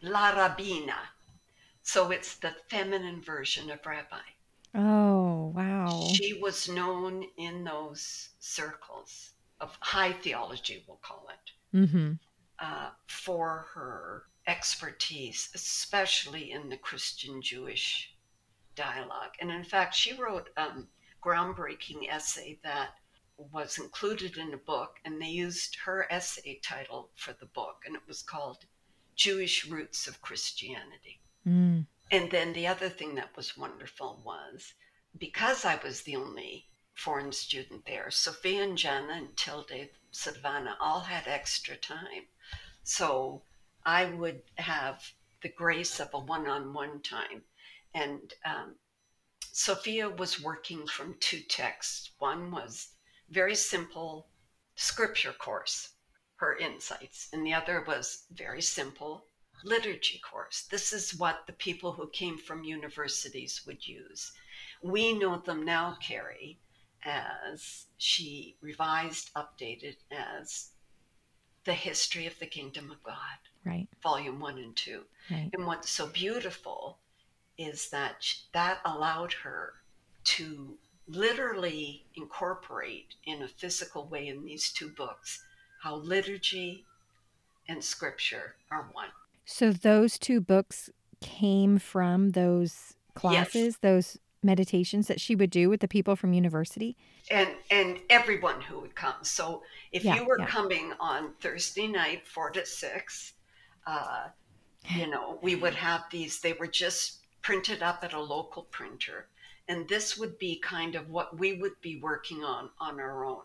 La 0.03 0.33
Rabbina." 0.33 0.99
So 1.83 2.11
it's 2.11 2.37
the 2.37 2.55
feminine 2.69 3.21
version 3.23 3.71
of 3.71 3.85
rabbi. 3.87 4.21
Oh, 4.75 5.53
wow. 5.57 6.09
She 6.13 6.35
was 6.35 6.69
known 6.69 7.25
in 7.39 7.65
those 7.65 8.29
circles 8.39 9.31
of 9.61 9.77
high 9.81 10.13
theology, 10.13 10.85
we'll 10.87 10.99
call 10.99 11.27
it, 11.31 11.77
Mm-hmm. 11.77 12.13
uh, 12.59 12.91
for 13.07 13.67
her 13.75 14.25
expertise, 14.47 15.49
especially 15.55 16.53
in 16.53 16.69
the 16.69 16.77
Christian 16.77 17.41
Jewish 17.43 18.15
dialogue. 18.77 19.33
And 19.41 19.51
in 19.51 19.65
fact, 19.65 19.95
she 19.95 20.15
wrote 20.15 20.51
a 20.57 20.63
um, 20.63 20.89
groundbreaking 21.23 22.09
essay 22.11 22.59
that 22.63 22.91
was 23.39 23.79
included 23.79 24.37
in 24.37 24.53
a 24.53 24.59
book, 24.59 24.99
and 25.05 25.23
they 25.23 25.29
used 25.29 25.77
her 25.85 26.07
essay 26.11 26.61
title 26.63 27.11
for 27.15 27.33
the 27.33 27.47
book, 27.47 27.85
and 27.87 27.95
it 27.95 28.03
was 28.07 28.23
called 28.23 28.67
Jewish 29.15 29.67
Roots 29.67 30.07
of 30.07 30.21
Christianity. 30.21 31.21
Mm. 31.47 31.87
And 32.11 32.31
then 32.31 32.53
the 32.53 32.67
other 32.67 32.89
thing 32.89 33.15
that 33.15 33.37
was 33.37 33.57
wonderful 33.57 34.21
was 34.25 34.75
because 35.19 35.65
I 35.65 35.77
was 35.77 36.03
the 36.03 36.17
only 36.17 36.67
foreign 36.95 37.33
student 37.33 37.87
there, 37.87 38.11
Sofia 38.11 38.63
and 38.65 38.77
Gianna 38.77 39.15
and 39.15 39.37
Tilde 39.37 39.89
Silvana 40.13 40.77
all 40.81 41.01
had 41.01 41.29
extra 41.29 41.77
time. 41.77 42.27
So 42.83 43.43
I 43.85 44.07
would 44.07 44.43
have 44.57 45.13
the 45.43 45.49
grace 45.49 46.01
of 46.01 46.13
a 46.13 46.19
one 46.19 46.49
on 46.49 46.73
one 46.73 47.01
time. 47.03 47.43
And 47.95 48.35
um, 48.45 48.75
Sofia 49.53 50.09
was 50.09 50.43
working 50.43 50.87
from 50.87 51.17
two 51.21 51.41
texts. 51.41 52.11
One 52.19 52.51
was 52.51 52.89
very 53.31 53.55
simple 53.55 54.27
scripture 54.75 55.33
course, 55.33 55.91
her 56.37 56.57
insights, 56.57 57.29
and 57.33 57.45
the 57.45 57.53
other 57.55 57.85
was 57.87 58.25
very 58.33 58.63
simple 58.63 59.25
liturgy 59.65 60.21
course. 60.21 60.63
This 60.71 60.93
is 60.93 61.19
what 61.19 61.47
the 61.47 61.53
people 61.55 61.93
who 61.93 62.09
came 62.11 62.39
from 62.39 62.63
universities 62.65 63.63
would 63.67 63.87
use. 63.87 64.33
We 64.83 65.13
know 65.19 65.39
them 65.39 65.65
now, 65.65 65.97
Carrie, 66.01 66.59
as 67.05 67.87
she 67.97 68.57
revised, 68.61 69.33
updated 69.35 69.97
as 70.13 70.71
the 71.65 71.75
history 71.75 72.27
of 72.27 72.39
the 72.39 72.47
kingdom 72.47 72.91
of 72.91 73.03
God, 73.03 73.39
Right. 73.65 73.89
volume 74.01 74.39
one 74.41 74.59
and 74.59 74.77
two. 74.77 75.05
Right. 75.31 75.51
And 75.53 75.67
what's 75.67 75.91
so 75.91 76.07
beautiful 76.07 77.01
is 77.59 77.91
that 77.91 78.23
sh- 78.23 78.43
that 78.53 78.81
allowed 78.85 79.33
her 79.33 79.75
to 80.25 80.79
literally 81.09 82.05
incorporate 82.15 83.15
in 83.25 83.43
a 83.43 83.49
physical 83.49 84.07
way 84.07 84.29
in 84.29 84.45
these 84.45 84.71
two 84.73 84.91
books 84.91 85.43
how 85.83 85.97
liturgy 85.97 86.85
and 87.69 87.83
scripture 87.83 88.57
are 88.71 88.89
one. 88.93 89.09
So 89.45 89.73
those 89.73 90.19
two 90.19 90.41
books 90.41 90.91
came 91.21 91.79
from 91.79 92.31
those 92.31 92.95
classes, 93.15 93.79
those 93.79 94.19
meditations 94.43 95.09
that 95.09 95.21
she 95.21 95.35
would 95.35 95.51
do 95.51 95.69
with 95.69 95.81
the 95.81 95.89
people 95.89 96.15
from 96.17 96.33
university. 96.33 96.97
and 97.31 97.51
and 97.71 97.99
everyone 98.11 98.61
who 98.61 98.81
would 98.81 98.95
come. 98.95 99.15
So 99.23 99.63
if 99.93 100.05
Yeah, 100.05 100.15
you 100.17 100.25
were 100.25 100.39
yeah. 100.39 100.47
coming 100.47 100.93
on 101.01 101.35
Thursday 101.41 101.87
night, 101.89 102.27
four 102.27 102.51
to 102.51 102.65
six, 102.65 103.35
uh, 103.87 104.29
you 104.95 105.07
know, 105.09 105.39
we 105.43 105.55
would 105.57 105.75
have 105.75 106.05
these. 106.11 106.41
They 106.41 106.53
were 106.55 106.67
just 106.69 107.19
printed 107.43 107.83
up 107.83 108.05
at 108.05 108.13
a 108.13 108.21
local 108.21 108.65
printer, 108.65 109.29
and 109.69 109.87
this 109.89 110.17
would 110.17 110.39
be 110.39 110.59
kind 110.61 110.95
of 110.95 111.11
what 111.11 111.39
we 111.39 111.55
would 111.55 111.81
be 111.81 112.01
working 112.01 112.43
on 112.43 112.71
on 112.81 112.99
our 112.99 113.25
own. 113.25 113.43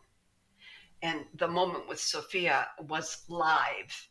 And 1.01 1.25
the 1.35 1.47
moment 1.47 1.87
with 1.89 1.99
Sofia 1.99 2.67
was 2.87 3.23
live. 3.27 4.07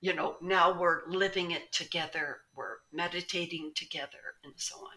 You 0.00 0.12
know, 0.12 0.36
now 0.42 0.78
we're 0.78 1.06
living 1.08 1.52
it 1.52 1.72
together. 1.72 2.38
We're 2.54 2.78
meditating 2.92 3.72
together, 3.74 4.18
and 4.44 4.52
so 4.56 4.76
on. 4.76 4.92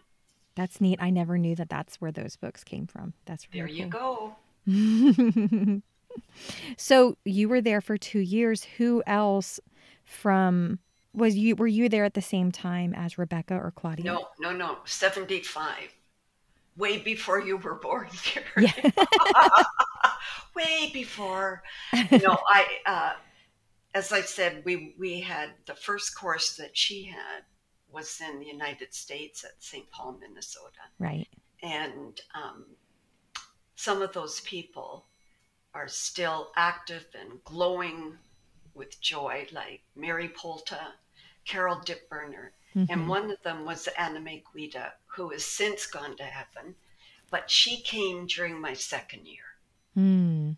That's 0.56 0.80
neat. 0.80 0.98
I 1.00 1.10
never 1.10 1.38
knew 1.38 1.54
that 1.54 1.70
that's 1.70 2.00
where 2.00 2.12
those 2.12 2.36
books 2.36 2.64
came 2.64 2.86
from. 2.86 3.14
That's 3.24 3.46
There 3.52 3.68
you 3.68 3.86
go. 3.86 4.34
go. 4.66 5.82
so 6.76 7.16
you 7.24 7.48
were 7.48 7.60
there 7.60 7.80
for 7.80 7.96
two 7.96 8.18
years. 8.18 8.64
Who 8.76 9.02
else 9.06 9.60
from 10.04 10.80
was 11.14 11.36
you 11.36 11.56
were 11.56 11.66
you 11.66 11.88
there 11.88 12.04
at 12.04 12.14
the 12.14 12.22
same 12.22 12.52
time 12.52 12.92
as 12.92 13.18
Rebecca 13.18 13.54
or 13.54 13.70
Claudia? 13.70 14.04
No, 14.04 14.28
no, 14.40 14.52
no. 14.52 14.78
75. 14.84 15.94
Way 16.76 16.98
before 16.98 17.40
you 17.40 17.56
were 17.56 17.74
born, 17.74 18.08
Carrie. 18.24 18.72
Yeah. 18.84 18.90
Way 20.56 20.90
before. 20.92 21.62
No, 22.10 22.38
I, 22.48 22.66
uh, 22.86 23.12
as 23.94 24.12
I 24.12 24.20
said, 24.20 24.62
we, 24.64 24.94
we 24.98 25.20
had 25.20 25.50
the 25.66 25.74
first 25.74 26.16
course 26.16 26.56
that 26.56 26.76
she 26.76 27.04
had 27.04 27.44
was 27.92 28.20
in 28.20 28.38
the 28.38 28.46
United 28.46 28.94
States 28.94 29.44
at 29.44 29.52
St. 29.58 29.90
Paul, 29.90 30.18
Minnesota. 30.20 30.80
Right. 30.98 31.28
And 31.62 32.20
um, 32.34 32.64
some 33.74 34.02
of 34.02 34.12
those 34.12 34.40
people 34.40 35.06
are 35.74 35.88
still 35.88 36.50
active 36.56 37.06
and 37.18 37.42
glowing 37.44 38.16
with 38.74 39.00
joy, 39.00 39.46
like 39.52 39.82
Mary 39.96 40.28
Polta, 40.28 40.94
Carol 41.44 41.76
Dittberner, 41.76 42.50
Mhm. 42.74 42.86
and 42.90 43.08
one 43.08 43.30
of 43.30 43.42
them 43.42 43.64
was 43.64 43.88
Anna 43.98 44.20
Mae 44.20 44.42
Guida, 44.54 44.94
who 45.06 45.30
has 45.30 45.44
since 45.44 45.86
gone 45.86 46.16
to 46.16 46.24
heaven. 46.24 46.74
But 47.30 47.50
she 47.50 47.80
came 47.82 48.26
during 48.26 48.60
my 48.60 48.74
second 48.74 49.26
year, 49.26 49.56
Hmm. 49.94 50.52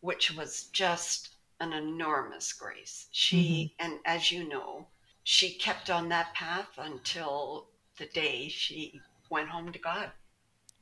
which 0.00 0.32
was 0.32 0.64
just 0.72 1.36
an 1.60 1.72
enormous 1.72 2.52
grace. 2.52 3.08
She, 3.12 3.74
and 3.78 3.98
as 4.04 4.30
you 4.30 4.48
know, 4.48 4.88
she 5.22 5.54
kept 5.54 5.88
on 5.90 6.08
that 6.10 6.34
path 6.34 6.68
until 6.78 7.68
the 7.96 8.06
day 8.06 8.48
she 8.48 9.00
went 9.30 9.48
home 9.48 9.72
to 9.72 9.78
God. 9.78 10.10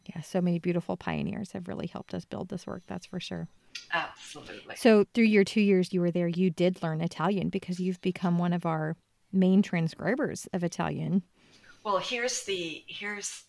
Yeah, 0.06 0.20
so 0.20 0.40
many 0.40 0.58
beautiful 0.58 0.96
pioneers 0.96 1.52
have 1.52 1.68
really 1.68 1.86
helped 1.86 2.12
us 2.12 2.24
build 2.24 2.48
this 2.48 2.66
work, 2.66 2.82
that's 2.86 3.06
for 3.06 3.20
sure. 3.20 3.48
Absolutely. 3.92 4.76
So, 4.76 5.04
through 5.14 5.24
your 5.24 5.44
two 5.44 5.60
years 5.60 5.92
you 5.92 6.00
were 6.00 6.10
there, 6.10 6.28
you 6.28 6.50
did 6.50 6.82
learn 6.82 7.00
Italian 7.00 7.48
because 7.48 7.80
you've 7.80 8.00
become 8.00 8.38
one 8.38 8.52
of 8.52 8.66
our 8.66 8.96
main 9.34 9.62
transcribers 9.62 10.46
of 10.52 10.64
Italian. 10.64 11.22
Well, 11.84 11.98
here's 11.98 12.44
the 12.44 12.84
here's 12.86 13.44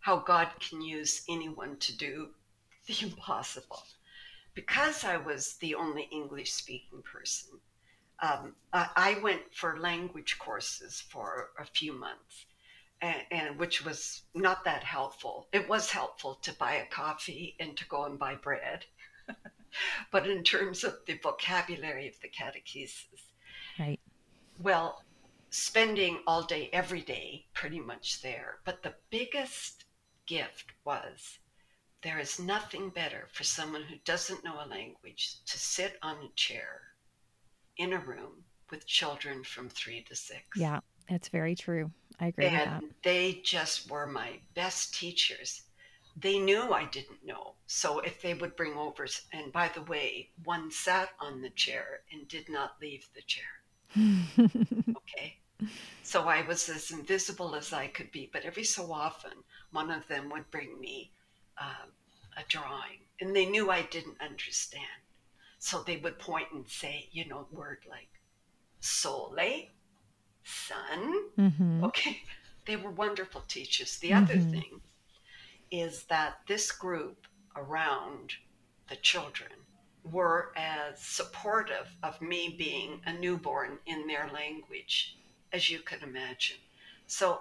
how 0.00 0.18
God 0.18 0.48
can 0.60 0.82
use 0.82 1.22
anyone 1.30 1.76
to 1.78 1.96
do 1.96 2.28
the 2.86 2.96
impossible. 3.02 3.82
Because 4.54 5.02
I 5.02 5.16
was 5.16 5.56
the 5.56 5.74
only 5.74 6.08
English 6.12 6.52
speaking 6.52 7.02
person, 7.02 7.58
um, 8.22 8.54
I, 8.72 8.88
I 8.96 9.18
went 9.20 9.42
for 9.52 9.78
language 9.78 10.38
courses 10.38 11.02
for 11.08 11.50
a 11.58 11.64
few 11.64 11.92
months, 11.92 12.46
and, 13.00 13.16
and, 13.30 13.58
which 13.58 13.84
was 13.84 14.22
not 14.34 14.64
that 14.64 14.84
helpful. 14.84 15.48
It 15.52 15.68
was 15.68 15.90
helpful 15.90 16.36
to 16.42 16.52
buy 16.52 16.74
a 16.74 16.86
coffee 16.86 17.56
and 17.58 17.76
to 17.76 17.86
go 17.86 18.04
and 18.04 18.18
buy 18.18 18.36
bread. 18.36 18.84
but 20.12 20.28
in 20.28 20.44
terms 20.44 20.84
of 20.84 20.98
the 21.06 21.18
vocabulary 21.22 22.06
of 22.06 22.14
the 22.20 22.28
catechesis, 22.28 23.32
right. 23.78 24.00
Well, 24.60 25.02
spending 25.50 26.20
all 26.26 26.42
day, 26.42 26.70
every 26.72 27.00
day, 27.00 27.46
pretty 27.54 27.80
much 27.80 28.22
there. 28.22 28.58
But 28.64 28.82
the 28.82 28.94
biggest 29.10 29.84
gift 30.26 30.72
was 30.84 31.38
there 32.02 32.18
is 32.18 32.38
nothing 32.38 32.90
better 32.90 33.28
for 33.32 33.44
someone 33.44 33.82
who 33.82 33.96
doesn't 34.04 34.44
know 34.44 34.62
a 34.62 34.68
language 34.68 35.36
to 35.46 35.58
sit 35.58 35.96
on 36.02 36.16
a 36.16 36.28
chair 36.36 36.82
in 37.78 37.92
a 37.92 37.98
room 37.98 38.44
with 38.70 38.86
children 38.86 39.42
from 39.42 39.68
three 39.68 40.02
to 40.02 40.14
six. 40.14 40.44
Yeah, 40.56 40.80
that's 41.08 41.28
very 41.28 41.54
true. 41.54 41.90
I 42.20 42.26
agree 42.26 42.46
and 42.46 42.54
with 42.54 42.64
that. 42.64 43.02
they 43.02 43.40
just 43.42 43.90
were 43.90 44.06
my 44.06 44.38
best 44.54 44.94
teachers. 44.94 45.62
They 46.16 46.38
knew 46.38 46.72
I 46.72 46.84
didn't 46.86 47.24
know. 47.24 47.54
So 47.66 47.98
if 48.00 48.22
they 48.22 48.34
would 48.34 48.54
bring 48.54 48.74
over, 48.74 49.06
and 49.32 49.52
by 49.52 49.68
the 49.68 49.82
way, 49.82 50.30
one 50.44 50.70
sat 50.70 51.10
on 51.18 51.40
the 51.40 51.50
chair 51.50 52.00
and 52.12 52.28
did 52.28 52.48
not 52.48 52.76
leave 52.80 53.08
the 53.14 53.22
chair. 53.22 53.44
okay. 54.38 55.36
So 56.02 56.28
I 56.28 56.42
was 56.46 56.68
as 56.68 56.90
invisible 56.90 57.54
as 57.54 57.72
I 57.72 57.86
could 57.86 58.10
be, 58.10 58.28
but 58.32 58.44
every 58.44 58.64
so 58.64 58.92
often, 58.92 59.32
one 59.72 59.90
of 59.90 60.06
them 60.08 60.28
would 60.30 60.50
bring 60.50 60.78
me 60.80 61.12
uh, 61.58 61.86
a 62.36 62.42
drawing, 62.48 63.00
and 63.20 63.34
they 63.34 63.46
knew 63.46 63.70
I 63.70 63.82
didn't 63.82 64.20
understand. 64.20 64.84
So 65.58 65.82
they 65.82 65.96
would 65.96 66.18
point 66.18 66.48
and 66.52 66.68
say, 66.68 67.08
you 67.12 67.26
know, 67.26 67.46
word 67.50 67.78
like 67.88 68.08
sole, 68.80 69.34
sun. 70.44 71.30
Mm-hmm. 71.38 71.84
Okay. 71.84 72.20
They 72.66 72.76
were 72.76 72.90
wonderful 72.90 73.42
teachers. 73.48 73.98
The 73.98 74.10
mm-hmm. 74.10 74.24
other 74.24 74.38
thing 74.38 74.80
is 75.70 76.04
that 76.04 76.40
this 76.46 76.70
group 76.70 77.26
around 77.56 78.34
the 78.88 78.96
children 78.96 79.50
were 80.10 80.52
as 80.56 81.00
supportive 81.00 81.88
of 82.02 82.20
me 82.20 82.54
being 82.58 83.00
a 83.06 83.12
newborn 83.12 83.78
in 83.86 84.06
their 84.06 84.28
language 84.32 85.16
as 85.52 85.70
you 85.70 85.78
could 85.78 86.02
imagine. 86.02 86.56
So 87.06 87.40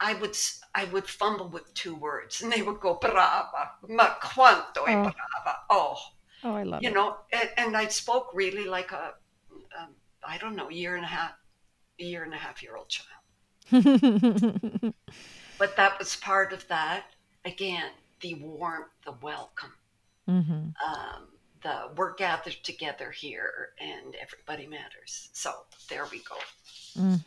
I 0.00 0.14
would 0.14 0.36
I 0.74 0.84
would 0.86 1.06
fumble 1.06 1.48
with 1.48 1.72
two 1.74 1.94
words, 1.94 2.42
and 2.42 2.52
they 2.52 2.62
would 2.62 2.80
go 2.80 2.94
brava, 2.94 3.70
ma 3.88 4.14
quanto 4.20 4.80
oh. 4.80 4.84
brava. 4.84 5.58
Oh, 5.70 5.96
oh, 6.42 6.54
I 6.54 6.62
love 6.64 6.82
you 6.82 6.90
it. 6.90 6.94
know, 6.94 7.16
and, 7.32 7.50
and, 7.56 7.76
I 7.76 7.86
spoke 7.86 8.30
really 8.34 8.64
like 8.64 8.92
a, 8.92 9.14
a 9.78 9.88
I 10.26 10.38
don't 10.38 10.56
know, 10.56 10.68
year 10.68 10.96
and 10.96 11.04
a 11.04 11.08
half, 11.08 11.32
year 11.98 12.24
and 12.24 12.34
a 12.34 12.36
half 12.36 12.62
year 12.62 12.76
old 12.76 12.88
child. 12.88 13.08
but 15.58 15.76
that 15.76 15.98
was 15.98 16.16
part 16.16 16.52
of 16.52 16.66
that. 16.68 17.04
Again, 17.44 17.90
the 18.20 18.34
warmth, 18.34 18.88
the 19.04 19.14
welcome. 19.22 19.72
Mm-hmm. 20.28 20.52
Um, 20.52 21.28
the 21.64 21.90
we're 21.96 22.14
gathered 22.14 22.56
together 22.62 23.10
here 23.10 23.70
and 23.80 24.14
everybody 24.20 24.66
matters. 24.66 25.30
So 25.32 25.52
there 25.88 26.04
we 26.12 26.18
go. 26.18 26.36
Mm. 27.00 27.24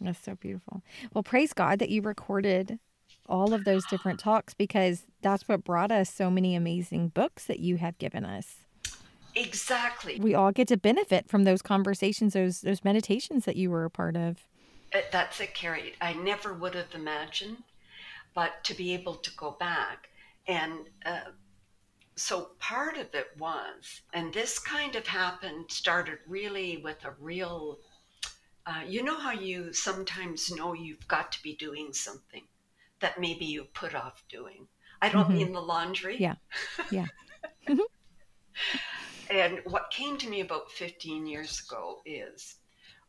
That's 0.00 0.22
so 0.22 0.34
beautiful. 0.34 0.82
Well, 1.12 1.22
praise 1.22 1.52
God 1.52 1.78
that 1.78 1.90
you 1.90 2.02
recorded 2.02 2.80
all 3.28 3.54
of 3.54 3.64
those 3.64 3.86
different 3.86 4.18
talks 4.18 4.52
because 4.52 5.04
that's 5.22 5.48
what 5.48 5.64
brought 5.64 5.92
us 5.92 6.12
so 6.12 6.30
many 6.30 6.56
amazing 6.56 7.08
books 7.08 7.44
that 7.44 7.60
you 7.60 7.76
have 7.76 7.96
given 7.98 8.24
us. 8.24 8.56
Exactly. 9.36 10.20
We 10.20 10.34
all 10.34 10.52
get 10.52 10.68
to 10.68 10.76
benefit 10.76 11.28
from 11.28 11.44
those 11.44 11.62
conversations, 11.62 12.34
those 12.34 12.60
those 12.60 12.84
meditations 12.84 13.44
that 13.44 13.56
you 13.56 13.70
were 13.70 13.84
a 13.84 13.90
part 13.90 14.16
of. 14.16 14.44
Uh, 14.94 15.00
that's 15.10 15.40
it, 15.40 15.54
Carrie. 15.54 15.94
I 16.00 16.12
never 16.12 16.54
would 16.54 16.74
have 16.74 16.94
imagined, 16.94 17.58
but 18.34 18.62
to 18.64 18.74
be 18.74 18.94
able 18.94 19.14
to 19.14 19.30
go 19.36 19.52
back 19.58 20.08
and 20.46 20.80
uh, 21.04 21.30
so 22.16 22.50
part 22.58 22.96
of 22.96 23.14
it 23.14 23.28
was, 23.38 24.02
and 24.12 24.32
this 24.32 24.58
kind 24.58 24.96
of 24.96 25.06
happened, 25.06 25.70
started 25.70 26.18
really 26.26 26.78
with 26.78 27.04
a 27.04 27.14
real 27.20 27.78
uh, 28.66 28.82
you 28.86 29.02
know 29.02 29.18
how 29.18 29.32
you 29.32 29.72
sometimes 29.72 30.50
know 30.50 30.72
you've 30.72 31.06
got 31.06 31.30
to 31.32 31.42
be 31.42 31.54
doing 31.56 31.92
something 31.92 32.42
that 33.00 33.20
maybe 33.20 33.44
you 33.44 33.64
put 33.74 33.94
off 33.94 34.24
doing. 34.28 34.66
I 35.02 35.10
don't 35.10 35.24
mm-hmm. 35.24 35.34
mean 35.34 35.52
the 35.52 35.60
laundry. 35.60 36.16
Yeah. 36.18 36.36
Yeah. 36.90 37.06
and 39.30 39.60
what 39.64 39.90
came 39.90 40.16
to 40.16 40.28
me 40.28 40.40
about 40.40 40.70
15 40.70 41.26
years 41.26 41.62
ago 41.66 42.00
is 42.06 42.56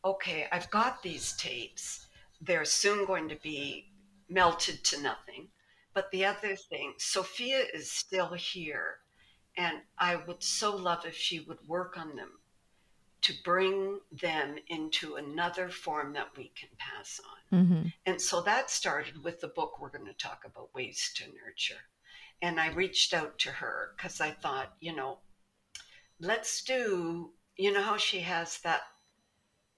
okay, 0.03 0.45
I've 0.51 0.69
got 0.69 1.01
these 1.01 1.35
tapes. 1.37 2.05
They're 2.41 2.65
soon 2.65 3.05
going 3.05 3.29
to 3.29 3.37
be 3.37 3.87
melted 4.29 4.83
to 4.83 5.01
nothing. 5.01 5.47
But 5.95 6.11
the 6.11 6.25
other 6.25 6.55
thing, 6.55 6.93
Sofia 6.97 7.63
is 7.73 7.91
still 7.91 8.33
here. 8.33 8.97
And 9.57 9.77
I 9.97 10.17
would 10.17 10.43
so 10.43 10.75
love 10.75 11.05
if 11.05 11.15
she 11.15 11.39
would 11.39 11.65
work 11.65 11.97
on 11.97 12.15
them 12.17 12.31
to 13.21 13.33
bring 13.43 13.99
them 14.11 14.57
into 14.67 15.15
another 15.15 15.69
form 15.69 16.13
that 16.13 16.27
we 16.37 16.51
can 16.59 16.69
pass 16.77 17.19
on. 17.51 17.59
Mm-hmm. 17.59 17.87
And 18.05 18.21
so 18.21 18.41
that 18.41 18.69
started 18.69 19.23
with 19.23 19.39
the 19.39 19.47
book 19.47 19.79
we're 19.79 19.89
going 19.89 20.05
to 20.05 20.13
talk 20.13 20.43
about, 20.45 20.75
Ways 20.75 21.11
to 21.15 21.23
Nurture. 21.23 21.81
And 22.41 22.59
I 22.59 22.71
reached 22.71 23.13
out 23.13 23.39
to 23.39 23.49
her 23.49 23.93
because 23.95 24.19
I 24.19 24.31
thought, 24.31 24.73
you 24.81 24.93
know, 24.93 25.19
let's 26.19 26.61
do, 26.61 27.31
you 27.55 27.71
know, 27.71 27.81
how 27.81 27.95
she 27.95 28.19
has 28.19 28.59
that 28.59 28.81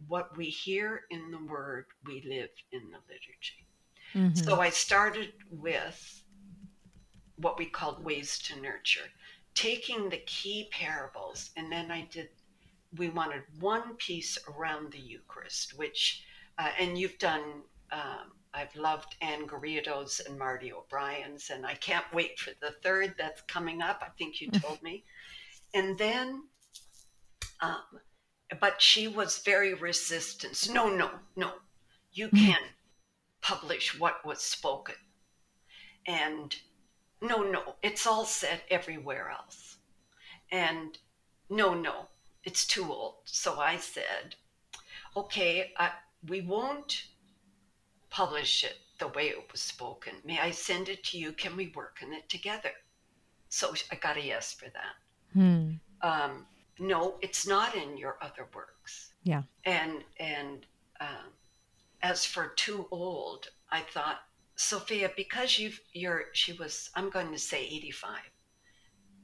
what 0.08 0.36
we 0.36 0.45
hear 0.45 1.03
in 1.12 1.32
the 1.32 1.45
word, 1.45 1.86
we 2.06 2.23
live 2.27 2.49
in 2.71 2.82
the 2.91 2.99
liturgy. 3.08 3.66
Mm-hmm. 4.15 4.36
So 4.36 4.62
I 4.62 4.70
started 4.70 5.34
with 5.52 6.24
what 7.36 7.58
we 7.58 7.65
called 7.65 8.04
Ways 8.04 8.39
to 8.39 8.60
Nurture, 8.60 9.10
taking 9.54 10.10
the 10.10 10.17
key 10.26 10.70
parables, 10.72 11.52
and 11.56 11.72
then 11.72 11.91
I 11.91 12.08
did 12.12 12.30
we 12.96 13.10
wanted 13.10 13.43
one 13.60 13.96
piece 13.96 14.38
around 14.48 14.91
the 14.91 15.00
Eucharist, 15.00 15.78
which, 15.78 16.24
uh, 16.58 16.70
and 16.80 16.98
you've 16.98 17.17
done, 17.17 17.41
um, 17.91 18.32
I've 18.54 18.76
loved 18.76 19.15
Ann 19.22 19.46
Garrido's 19.46 20.22
and 20.26 20.38
Marty 20.38 20.72
O'Brien's, 20.72 21.50
and 21.50 21.65
I 21.65 21.76
can't 21.76 22.06
wait 22.13 22.39
for 22.39 22.52
the 22.62 22.74
third 22.84 23.15
that's 23.17 23.41
coming 23.41 23.82
up. 23.82 24.02
I 24.02 24.10
think 24.17 24.41
you 24.41 24.50
told 24.52 24.82
me. 24.82 25.04
And 25.74 25.98
then, 25.98 26.43
um, 27.62 27.82
but 28.60 28.82
she 28.82 29.08
was 29.08 29.39
very 29.39 29.74
resistant. 29.74 30.70
No, 30.74 30.89
no, 30.89 31.12
no, 31.36 31.52
you 32.13 32.30
hmm. 32.30 32.38
can't 32.38 32.65
publish 33.41 34.00
what 34.00 34.26
was 34.26 34.41
spoken. 34.41 34.95
And 36.06 36.56
no, 37.21 37.43
no, 37.43 37.76
it's 37.82 38.08
all 38.08 38.26
said 38.26 38.62
everywhere 38.69 39.30
else. 39.30 39.78
And 40.52 40.97
no, 41.50 41.73
no, 41.73 42.08
it's 42.43 42.65
too 42.65 42.91
old. 42.91 43.15
So 43.26 43.60
I 43.60 43.78
said, 43.78 44.36
okay, 45.15 45.73
I, 45.78 45.91
we 46.28 46.41
won't 46.41 47.08
publish 48.10 48.63
it 48.63 48.78
the 49.00 49.08
way 49.10 49.28
it 49.28 49.52
was 49.52 49.62
spoken. 49.62 50.13
May 50.26 50.39
I 50.39 50.52
send 50.52 50.89
it 50.89 51.04
to 51.06 51.17
you? 51.17 51.32
Can 51.34 51.56
we 51.56 51.71
work 51.76 52.00
on 52.04 52.13
it 52.13 52.28
together? 52.30 52.71
So 53.50 53.73
I 53.91 53.95
got 53.95 54.17
a 54.17 54.23
yes 54.23 54.54
for 54.54 54.65
that. 54.65 55.34
Hmm. 55.34 55.71
Um, 56.02 56.45
no, 56.80 57.15
it's 57.21 57.47
not 57.47 57.76
in 57.76 57.97
your 57.97 58.17
other 58.21 58.47
works. 58.54 59.13
Yeah. 59.23 59.43
And 59.65 60.04
and 60.19 60.65
um, 61.00 61.32
as 62.08 62.26
for 62.26 62.54
too 62.56 62.88
old, 62.91 63.50
I 63.70 63.82
thought 63.82 64.20
Sofia, 64.56 65.12
because 65.15 65.60
you've 65.60 65.80
you're 65.93 66.26
she 66.34 66.54
was 66.54 66.89
I'm 66.96 67.10
going 67.10 67.32
to 67.32 67.39
say 67.39 67.65
85 67.65 68.20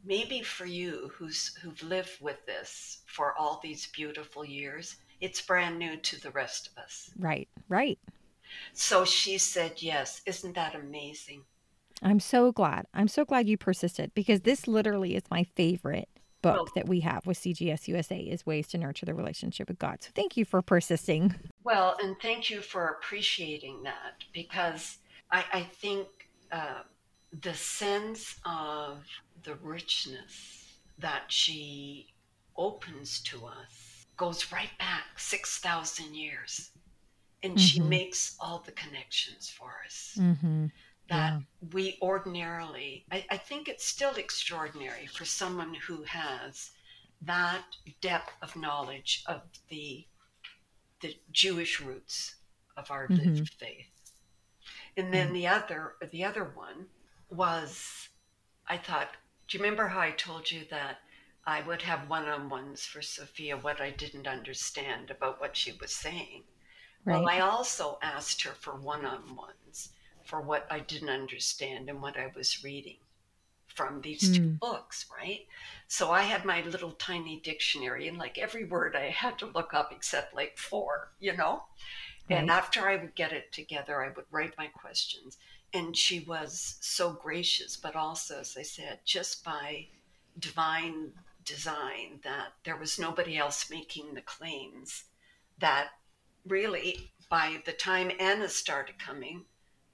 maybe 0.03 0.41
for 0.41 0.65
you 0.65 1.11
who's 1.15 1.55
who've 1.61 1.81
lived 1.83 2.17
with 2.19 2.45
this 2.45 3.01
for 3.05 3.33
all 3.37 3.59
these 3.63 3.87
beautiful 3.87 4.43
years, 4.43 4.97
it's 5.21 5.41
brand 5.41 5.79
new 5.79 5.97
to 5.97 6.21
the 6.21 6.31
rest 6.31 6.69
of 6.69 6.83
us. 6.83 7.11
Right, 7.17 7.47
right. 7.69 7.97
So 8.73 9.05
she 9.05 9.37
said 9.37 9.81
yes. 9.81 10.21
Isn't 10.25 10.55
that 10.55 10.75
amazing? 10.75 11.43
I'm 12.01 12.19
so 12.19 12.51
glad. 12.51 12.85
I'm 12.93 13.07
so 13.07 13.23
glad 13.23 13.47
you 13.47 13.57
persisted 13.57 14.13
because 14.13 14.41
this 14.41 14.67
literally 14.67 15.15
is 15.15 15.23
my 15.31 15.45
favorite 15.55 16.09
book 16.43 16.73
that 16.75 16.87
we 16.87 16.99
have 16.99 17.25
with 17.25 17.39
CGS 17.39 17.87
USA 17.87 18.19
is 18.19 18.45
ways 18.45 18.67
to 18.67 18.77
nurture 18.77 19.05
the 19.05 19.15
relationship 19.15 19.67
with 19.67 19.79
God. 19.79 20.03
So 20.03 20.09
thank 20.13 20.37
you 20.37 20.45
for 20.45 20.61
persisting. 20.61 21.33
Well, 21.63 21.97
and 22.03 22.15
thank 22.21 22.49
you 22.49 22.61
for 22.61 22.87
appreciating 22.87 23.83
that 23.83 24.23
because 24.33 24.97
I, 25.31 25.43
I 25.51 25.61
think 25.61 26.07
uh, 26.51 26.83
the 27.41 27.53
sense 27.53 28.35
of 28.45 29.05
the 29.43 29.55
richness 29.55 30.77
that 30.99 31.23
she 31.29 32.13
opens 32.55 33.19
to 33.21 33.45
us 33.45 34.05
goes 34.17 34.51
right 34.51 34.69
back 34.77 35.17
6,000 35.17 36.13
years. 36.13 36.69
And 37.41 37.53
mm-hmm. 37.53 37.65
she 37.65 37.79
makes 37.81 38.37
all 38.39 38.63
the 38.65 38.71
connections 38.71 39.49
for 39.49 39.71
us 39.85 40.17
mm-hmm. 40.17 40.67
That 41.09 41.33
yeah. 41.33 41.39
we 41.73 41.97
ordinarily, 42.01 43.05
I, 43.11 43.25
I 43.29 43.37
think 43.37 43.67
it's 43.67 43.85
still 43.85 44.15
extraordinary 44.15 45.05
for 45.07 45.25
someone 45.25 45.73
who 45.73 46.03
has 46.03 46.71
that 47.21 47.63
depth 48.01 48.31
of 48.41 48.55
knowledge 48.55 49.23
of 49.27 49.41
the, 49.69 50.05
the 51.01 51.15
Jewish 51.31 51.81
roots 51.81 52.35
of 52.77 52.89
our 52.89 53.07
mm-hmm. 53.07 53.43
faith. 53.43 53.87
And 54.95 55.13
then 55.13 55.33
the 55.33 55.47
other 55.47 55.95
the 56.11 56.23
other 56.23 56.43
one 56.43 56.85
was 57.29 58.09
I 58.67 58.77
thought, 58.77 59.09
do 59.47 59.57
you 59.57 59.63
remember 59.63 59.87
how 59.87 59.99
I 59.99 60.11
told 60.11 60.51
you 60.51 60.65
that 60.69 60.99
I 61.45 61.61
would 61.61 61.81
have 61.81 62.09
one-on-ones 62.09 62.85
for 62.85 63.01
Sofia 63.01 63.57
what 63.57 63.81
I 63.81 63.89
didn't 63.89 64.27
understand 64.27 65.11
about 65.11 65.41
what 65.41 65.57
she 65.57 65.73
was 65.73 65.91
saying. 65.91 66.43
Right. 67.03 67.19
Well, 67.19 67.29
I 67.29 67.39
also 67.39 67.99
asked 68.01 68.43
her 68.43 68.53
for 68.53 68.75
one-on-ones 68.75 69.89
for 70.33 70.41
what 70.41 70.65
I 70.71 70.79
didn't 70.79 71.11
understand 71.11 71.89
and 71.89 72.01
what 72.01 72.17
I 72.17 72.31
was 72.35 72.63
reading 72.63 72.97
from 73.67 74.01
these 74.01 74.23
mm. 74.23 74.35
two 74.35 74.41
hmm. 74.41 74.55
books, 74.55 75.05
right? 75.15 75.45
So 75.87 76.09
I 76.09 76.23
had 76.23 76.43
my 76.43 76.63
little 76.63 76.93
tiny 76.93 77.39
dictionary, 77.41 78.07
and 78.07 78.17
like 78.17 78.39
every 78.39 78.65
word 78.65 78.95
I 78.95 79.11
had 79.11 79.37
to 79.39 79.45
look 79.45 79.75
up 79.75 79.91
except 79.91 80.35
like 80.35 80.57
four, 80.57 81.11
you 81.19 81.37
know? 81.37 81.61
Right. 82.27 82.37
And 82.37 82.49
after 82.49 82.89
I 82.89 82.95
would 82.95 83.13
get 83.13 83.31
it 83.31 83.51
together, 83.51 84.03
I 84.03 84.09
would 84.09 84.25
write 84.31 84.57
my 84.57 84.65
questions. 84.65 85.37
And 85.71 85.95
she 85.95 86.21
was 86.21 86.77
so 86.81 87.11
gracious, 87.11 87.77
but 87.77 87.95
also, 87.95 88.39
as 88.39 88.57
I 88.57 88.63
said, 88.63 89.01
just 89.05 89.43
by 89.43 89.85
divine 90.39 91.11
design 91.45 92.21
that 92.23 92.53
there 92.63 92.77
was 92.77 92.97
nobody 92.97 93.37
else 93.37 93.69
making 93.69 94.15
the 94.15 94.21
claims, 94.21 95.03
that 95.59 95.89
really, 96.47 97.11
by 97.29 97.61
the 97.67 97.73
time 97.73 98.09
Anna 98.19 98.49
started 98.49 98.97
coming, 98.97 99.45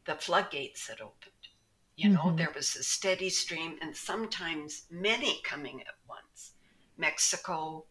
the 0.06 0.16
floodgates 0.16 0.88
had 0.88 1.02
opened. 1.02 1.34
You 1.96 2.10
know, 2.10 2.22
mm-hmm. 2.28 2.38
there 2.38 2.52
was 2.56 2.76
a 2.76 2.84
steady 2.84 3.30
stream 3.30 3.78
and 3.82 3.96
sometimes 3.96 4.84
many 4.90 5.42
coming 5.44 5.82
at 5.82 5.96
once 6.08 6.54
Mexico, 6.98 7.86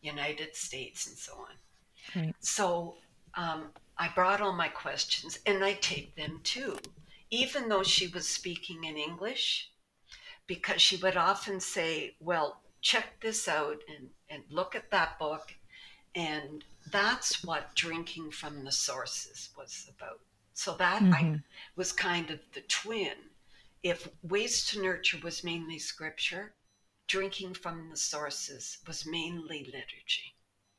United 0.00 0.56
States, 0.56 1.06
and 1.06 1.16
so 1.16 1.32
on. 1.34 2.22
Right. 2.22 2.34
So 2.40 2.96
um, 3.34 3.70
I 3.98 4.08
brought 4.14 4.40
all 4.40 4.54
my 4.54 4.68
questions 4.68 5.38
and 5.44 5.62
I 5.62 5.74
taped 5.74 6.16
them 6.16 6.40
too, 6.44 6.78
even 7.30 7.68
though 7.68 7.82
she 7.82 8.08
was 8.08 8.26
speaking 8.26 8.84
in 8.84 8.96
English, 8.96 9.70
because 10.46 10.80
she 10.80 10.96
would 10.96 11.16
often 11.16 11.60
say, 11.60 12.14
Well, 12.20 12.60
check 12.80 13.20
this 13.20 13.48
out 13.48 13.80
and, 13.94 14.08
and 14.30 14.44
look 14.48 14.74
at 14.74 14.90
that 14.90 15.18
book. 15.18 15.54
And 16.14 16.64
that's 16.90 17.44
what 17.44 17.74
drinking 17.74 18.30
from 18.30 18.64
the 18.64 18.72
sources 18.72 19.50
was 19.58 19.90
about. 19.94 20.20
So 20.56 20.74
that 20.78 21.02
mm-hmm. 21.02 21.12
I 21.12 21.40
was 21.76 21.92
kind 21.92 22.30
of 22.30 22.40
the 22.54 22.62
twin. 22.62 23.12
If 23.82 24.08
Ways 24.22 24.66
to 24.68 24.80
Nurture 24.80 25.18
was 25.22 25.44
mainly 25.44 25.78
scripture, 25.78 26.54
drinking 27.08 27.54
from 27.54 27.90
the 27.90 27.96
sources 27.96 28.78
was 28.86 29.06
mainly 29.06 29.66
liturgy. 29.66 30.34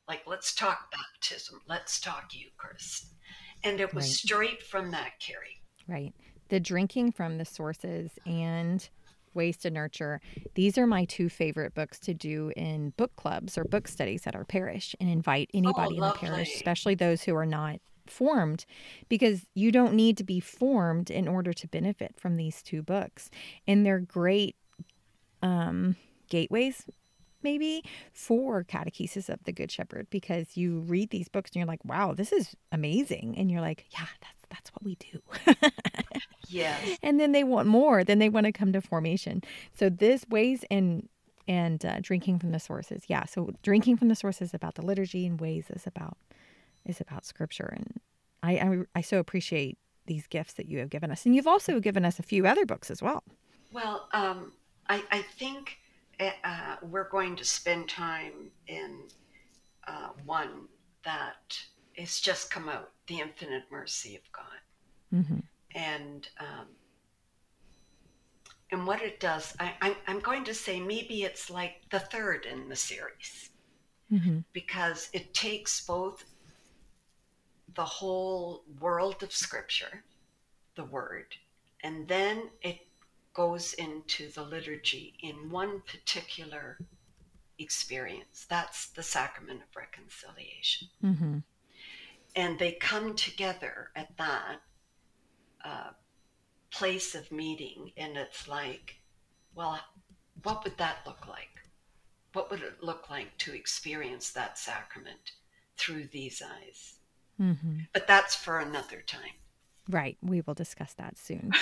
Like, 0.08 0.22
let's 0.26 0.52
talk 0.52 0.90
baptism, 0.90 1.60
let's 1.68 2.00
talk 2.00 2.30
Eucharist. 2.32 3.14
And 3.62 3.80
it 3.80 3.94
was 3.94 4.06
right. 4.06 4.14
straight 4.14 4.62
from 4.64 4.90
that, 4.90 5.12
Carrie. 5.20 5.62
Right. 5.86 6.12
The 6.48 6.58
drinking 6.58 7.12
from 7.12 7.38
the 7.38 7.44
sources 7.44 8.10
and 8.26 8.86
Ways 9.32 9.58
to 9.58 9.70
Nurture. 9.70 10.20
These 10.54 10.76
are 10.76 10.88
my 10.88 11.04
two 11.04 11.28
favorite 11.28 11.74
books 11.74 12.00
to 12.00 12.14
do 12.14 12.50
in 12.56 12.90
book 12.96 13.14
clubs 13.14 13.56
or 13.56 13.62
book 13.62 13.86
studies 13.86 14.26
at 14.26 14.34
our 14.34 14.44
parish 14.44 14.96
and 14.98 15.08
invite 15.08 15.50
anybody 15.54 16.00
oh, 16.00 16.04
in 16.04 16.08
the 16.08 16.12
parish, 16.14 16.52
especially 16.56 16.96
those 16.96 17.22
who 17.22 17.36
are 17.36 17.46
not 17.46 17.78
formed 18.10 18.64
because 19.08 19.46
you 19.54 19.72
don't 19.72 19.94
need 19.94 20.16
to 20.18 20.24
be 20.24 20.40
formed 20.40 21.10
in 21.10 21.28
order 21.28 21.52
to 21.52 21.68
benefit 21.68 22.14
from 22.16 22.36
these 22.36 22.62
two 22.62 22.82
books. 22.82 23.30
And 23.66 23.84
they're 23.84 24.00
great 24.00 24.56
um, 25.42 25.96
gateways, 26.28 26.84
maybe, 27.42 27.84
for 28.12 28.64
catechesis 28.64 29.28
of 29.28 29.44
the 29.44 29.52
Good 29.52 29.70
Shepherd 29.70 30.08
because 30.10 30.56
you 30.56 30.80
read 30.80 31.10
these 31.10 31.28
books 31.28 31.50
and 31.50 31.56
you're 31.56 31.66
like, 31.66 31.84
wow, 31.84 32.14
this 32.14 32.32
is 32.32 32.54
amazing. 32.72 33.36
And 33.36 33.50
you're 33.50 33.60
like, 33.60 33.86
yeah, 33.90 34.06
that's 34.20 34.38
that's 34.50 34.70
what 34.70 34.84
we 34.84 34.96
do. 34.96 35.20
yes. 36.48 36.98
And 37.02 37.20
then 37.20 37.32
they 37.32 37.44
want 37.44 37.68
more. 37.68 38.04
Then 38.04 38.18
they 38.18 38.28
want 38.28 38.46
to 38.46 38.52
come 38.52 38.72
to 38.72 38.80
formation. 38.80 39.42
So 39.74 39.88
this 39.88 40.26
ways 40.28 40.64
and 40.70 41.08
and 41.46 41.84
uh, 41.84 41.98
drinking 42.00 42.38
from 42.38 42.52
the 42.52 42.60
sources. 42.60 43.04
Yeah. 43.08 43.24
So 43.24 43.50
drinking 43.62 43.96
from 43.96 44.08
the 44.08 44.14
sources 44.14 44.52
about 44.52 44.74
the 44.74 44.82
liturgy 44.84 45.26
and 45.26 45.40
ways 45.40 45.66
is 45.70 45.86
about 45.86 46.18
is 46.88 47.00
about 47.00 47.24
scripture. 47.24 47.72
And 47.74 48.00
I, 48.42 48.52
I, 48.52 48.78
I 48.96 49.00
so 49.00 49.18
appreciate 49.18 49.78
these 50.06 50.26
gifts 50.26 50.54
that 50.54 50.66
you 50.66 50.78
have 50.78 50.90
given 50.90 51.10
us. 51.10 51.26
And 51.26 51.36
you've 51.36 51.46
also 51.46 51.80
given 51.80 52.04
us 52.04 52.18
a 52.18 52.22
few 52.22 52.46
other 52.46 52.66
books 52.66 52.90
as 52.90 53.02
well. 53.02 53.22
Well, 53.72 54.08
um, 54.12 54.52
I, 54.88 55.02
I 55.10 55.22
think 55.38 55.78
eh, 56.18 56.32
uh, 56.42 56.76
we're 56.82 57.08
going 57.08 57.36
to 57.36 57.44
spend 57.44 57.88
time 57.88 58.50
in 58.66 59.00
uh, 59.86 60.08
one 60.24 60.66
that 61.04 61.58
has 61.96 62.20
just 62.20 62.50
come 62.50 62.68
out 62.68 62.90
The 63.06 63.20
Infinite 63.20 63.64
Mercy 63.70 64.16
of 64.16 64.32
God. 64.32 65.14
Mm-hmm. 65.14 65.38
And 65.74 66.28
um, 66.40 66.66
and 68.70 68.86
what 68.86 69.02
it 69.02 69.18
does, 69.18 69.54
I, 69.58 69.72
I'm, 69.80 69.94
I'm 70.06 70.20
going 70.20 70.44
to 70.44 70.54
say 70.54 70.78
maybe 70.80 71.22
it's 71.22 71.48
like 71.48 71.82
the 71.90 72.00
third 72.00 72.44
in 72.44 72.68
the 72.68 72.76
series 72.76 73.50
mm-hmm. 74.12 74.40
because 74.52 75.08
it 75.12 75.32
takes 75.32 75.86
both 75.86 76.24
the 77.78 77.84
whole 77.84 78.64
world 78.80 79.22
of 79.22 79.32
Scripture, 79.32 80.02
the 80.74 80.82
Word, 80.82 81.36
and 81.84 82.08
then 82.08 82.50
it 82.60 82.80
goes 83.34 83.72
into 83.74 84.32
the 84.32 84.42
liturgy 84.42 85.14
in 85.22 85.48
one 85.48 85.80
particular 85.82 86.76
experience. 87.60 88.46
That's 88.50 88.88
the 88.88 89.04
sacrament 89.04 89.60
of 89.60 89.76
reconciliation. 89.76 90.88
Mm-hmm. 91.04 91.38
And 92.34 92.58
they 92.58 92.72
come 92.72 93.14
together 93.14 93.90
at 93.94 94.08
that 94.18 94.56
uh, 95.64 95.90
place 96.72 97.14
of 97.14 97.30
meeting, 97.30 97.92
and 97.96 98.16
it's 98.16 98.48
like, 98.48 98.96
well, 99.54 99.78
what 100.42 100.64
would 100.64 100.78
that 100.78 101.06
look 101.06 101.28
like? 101.28 101.60
What 102.32 102.50
would 102.50 102.62
it 102.62 102.82
look 102.82 103.08
like 103.08 103.38
to 103.38 103.54
experience 103.54 104.32
that 104.32 104.58
sacrament 104.58 105.30
through 105.76 106.08
these 106.08 106.42
eyes? 106.42 106.97
Mm-hmm. 107.40 107.78
But 107.92 108.06
that's 108.06 108.34
for 108.34 108.58
another 108.58 109.02
time. 109.06 109.32
Right. 109.88 110.18
We 110.22 110.42
will 110.42 110.54
discuss 110.54 110.94
that 110.94 111.16
soon. 111.18 111.52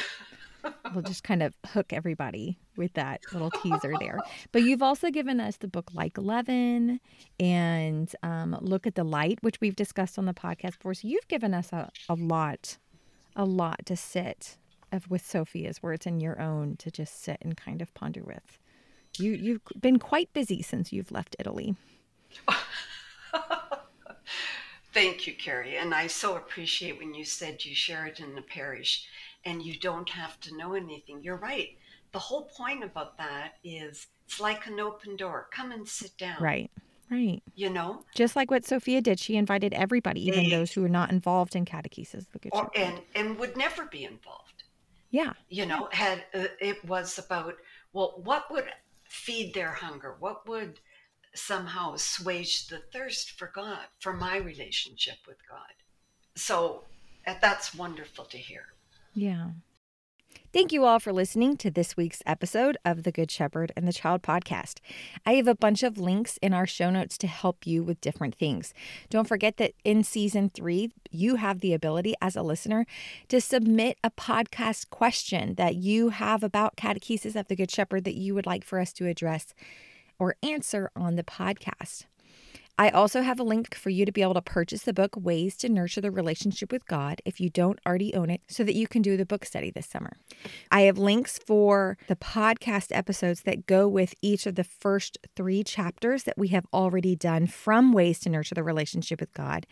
we'll 0.95 1.03
just 1.03 1.23
kind 1.23 1.43
of 1.43 1.55
hook 1.67 1.93
everybody 1.93 2.59
with 2.77 2.93
that 2.95 3.21
little 3.33 3.51
teaser 3.51 3.93
there. 4.01 4.19
But 4.53 4.63
you've 4.63 4.83
also 4.83 5.11
given 5.11 5.41
us 5.41 5.59
the 5.59 5.69
book 5.69 5.91
Like 5.95 6.19
Leaven 6.19 7.01
and 7.39 8.13
um, 8.23 8.57
Look 8.61 8.87
at 8.87 8.95
the 8.95 9.05
Light, 9.05 9.39
which 9.43 9.61
we've 9.61 9.77
discussed 9.77 10.19
on 10.19 10.27
the 10.27 10.35
podcast 10.35 10.79
before. 10.79 10.95
So 10.95 11.09
you've 11.09 11.29
given 11.29 11.55
us 11.55 11.73
a, 11.73 11.91
a 12.09 12.15
lot, 12.15 12.79
a 13.37 13.45
lot 13.45 13.87
to 13.87 13.97
sit 13.97 14.57
of 14.93 15.11
with 15.11 15.23
Sofia's 15.23 15.83
words 15.83 16.07
and 16.07 16.23
your 16.23 16.41
own 16.41 16.77
to 16.77 16.91
just 16.91 17.23
sit 17.23 17.39
and 17.43 17.57
kind 17.57 17.83
of 17.83 17.93
ponder 17.95 18.23
with. 18.23 18.59
You 19.19 19.33
you've 19.33 19.61
been 19.81 19.99
quite 19.99 20.33
busy 20.33 20.63
since 20.63 20.93
you've 20.93 21.11
left 21.11 21.37
Italy. 21.39 21.77
Thank 24.97 25.27
you, 25.27 25.35
Carrie. 25.35 25.77
And 25.77 25.93
I 25.93 26.07
so 26.07 26.37
appreciate 26.37 26.99
when 26.99 27.13
you 27.13 27.23
said 27.23 27.63
you 27.67 27.75
share 27.75 28.07
it 28.07 28.19
in 28.19 28.35
the 28.35 28.41
parish 28.41 29.07
and 29.45 29.63
you 29.63 29.79
don't 29.79 30.09
have 30.09 30.41
to 30.41 30.57
know 30.57 30.73
anything. 30.73 31.23
You're 31.23 31.37
right. 31.37 31.77
The 32.13 32.19
whole 32.19 32.45
point 32.45 32.83
about 32.83 33.19
that 33.19 33.57
is 33.63 34.07
it's 34.25 34.41
like 34.41 34.67
an 34.67 34.81
open 34.81 35.17
door. 35.17 35.49
Come 35.53 35.71
and 35.71 35.87
sit 35.87 36.17
down. 36.17 36.43
Right. 36.43 36.71
Right. 37.11 37.43
You 37.55 37.69
know? 37.69 38.07
Just 38.15 38.37
like 38.37 38.51
what 38.51 38.65
Sofia 38.65 39.03
did. 39.03 39.21
She 39.21 39.37
invited 39.37 39.75
everybody, 39.75 40.27
even 40.27 40.49
those 40.49 40.73
who 40.73 40.83
are 40.83 40.89
not 40.89 41.11
involved 41.13 41.55
in 41.55 41.67
catechesis. 41.67 42.25
Or, 42.53 42.71
and, 42.75 43.03
and 43.15 43.39
would 43.39 43.55
never 43.55 43.85
be 43.85 44.05
involved. 44.05 44.63
Yeah. 45.11 45.35
You 45.51 45.67
know, 45.67 45.91
had 45.93 46.25
uh, 46.33 46.47
it 46.59 46.83
was 46.87 47.19
about, 47.19 47.57
well, 47.93 48.23
what 48.25 48.51
would 48.51 48.65
feed 49.05 49.53
their 49.53 49.73
hunger? 49.73 50.17
What 50.21 50.49
would 50.49 50.81
somehow 51.37 51.95
assuage 51.95 52.67
the 52.69 52.81
thirst 52.93 53.33
for 53.33 53.51
God, 53.55 53.87
for 54.01 54.13
my 54.13 54.37
relationship 54.37 55.19
with 55.27 55.39
God. 55.49 55.75
So 56.35 56.85
uh, 57.27 57.35
that's 57.41 57.75
wonderful 57.75 58.25
to 58.27 58.39
hear. 58.39 58.67
Yeah. 59.15 59.49
Thank 60.53 60.73
you 60.73 60.85
all 60.85 60.99
for 61.01 61.13
listening 61.13 61.57
to 61.59 61.71
this 61.71 61.97
week's 61.97 62.23
episode 62.25 62.79
of 62.85 63.03
the 63.03 63.13
Good 63.13 63.31
Shepherd 63.31 63.73
and 63.77 63.87
the 63.87 63.93
Child 63.93 64.23
podcast. 64.23 64.79
I 65.27 65.33
have 65.35 65.49
a 65.49 65.55
bunch 65.55 65.83
of 65.83 65.99
links 65.99 66.39
in 66.41 66.55
our 66.55 66.67
show 66.67 66.89
notes 66.89 67.19
to 67.19 67.27
help 67.27 67.67
you 67.67 67.83
with 67.83 68.01
different 68.01 68.35
things. 68.35 68.73
Don't 69.11 69.29
forget 69.29 69.59
that 69.59 69.73
in 69.85 70.03
season 70.03 70.49
three, 70.49 70.93
you 71.11 71.37
have 71.37 71.61
the 71.61 71.75
ability 71.75 72.15
as 72.23 72.37
a 72.37 72.43
listener 72.43 72.87
to 73.29 73.41
submit 73.41 73.99
a 74.03 74.11
podcast 74.11 74.89
question 74.89 75.57
that 75.57 75.75
you 75.75 76.11
have 76.11 76.43
about 76.43 76.77
catechesis 76.77 77.39
of 77.39 77.49
the 77.49 77.57
Good 77.57 77.71
Shepherd 77.71 78.05
that 78.05 78.15
you 78.15 78.35
would 78.35 78.47
like 78.47 78.65
for 78.65 78.81
us 78.81 78.93
to 78.95 79.07
address 79.07 79.53
or 80.19 80.37
answer 80.43 80.91
on 80.97 81.17
the 81.17 81.25
podcast. 81.25 82.05
I 82.79 82.91
also 82.91 83.23
have 83.23 83.41
a 83.41 83.43
link 83.43 83.75
for 83.75 83.89
you 83.89 84.05
to 84.05 84.13
be 84.13 84.21
able 84.21 84.35
to 84.35 84.43
purchase 84.43 84.83
the 84.83 84.93
book 84.93 85.17
Ways 85.17 85.57
to 85.59 85.69
Nurture 85.71 86.03
the 86.03 86.11
Relationship 86.11 86.71
with 86.71 86.87
God 86.87 87.23
if 87.25 87.41
you 87.41 87.49
don't 87.49 87.81
already 87.87 88.15
own 88.15 88.29
it 88.29 88.43
so 88.49 88.65
that 88.65 88.75
you 88.75 88.87
can 88.87 89.01
do 89.01 89.17
the 89.17 89.25
book 89.25 89.47
study 89.47 89.71
this 89.71 89.87
summer. 89.87 90.13
I 90.71 90.83
have 90.83 90.99
links 90.99 91.39
for 91.39 91.97
the 92.07 92.17
podcast 92.17 92.95
episodes 92.95 93.43
that 93.43 93.65
go 93.65 93.89
with 93.89 94.15
each 94.21 94.45
of 94.45 94.57
the 94.57 94.65
first 94.65 95.17
three 95.35 95.65
chapters 95.65 96.25
that 96.25 96.37
we 96.37 96.49
have 96.49 96.67
already 96.71 97.17
done 97.17 97.47
from 97.47 97.95
Ways 97.95 98.19
to 98.21 98.29
Nurture 98.29 98.55
the 98.55 98.63
Relationship 98.63 99.21
with 99.21 99.33
God 99.33 99.67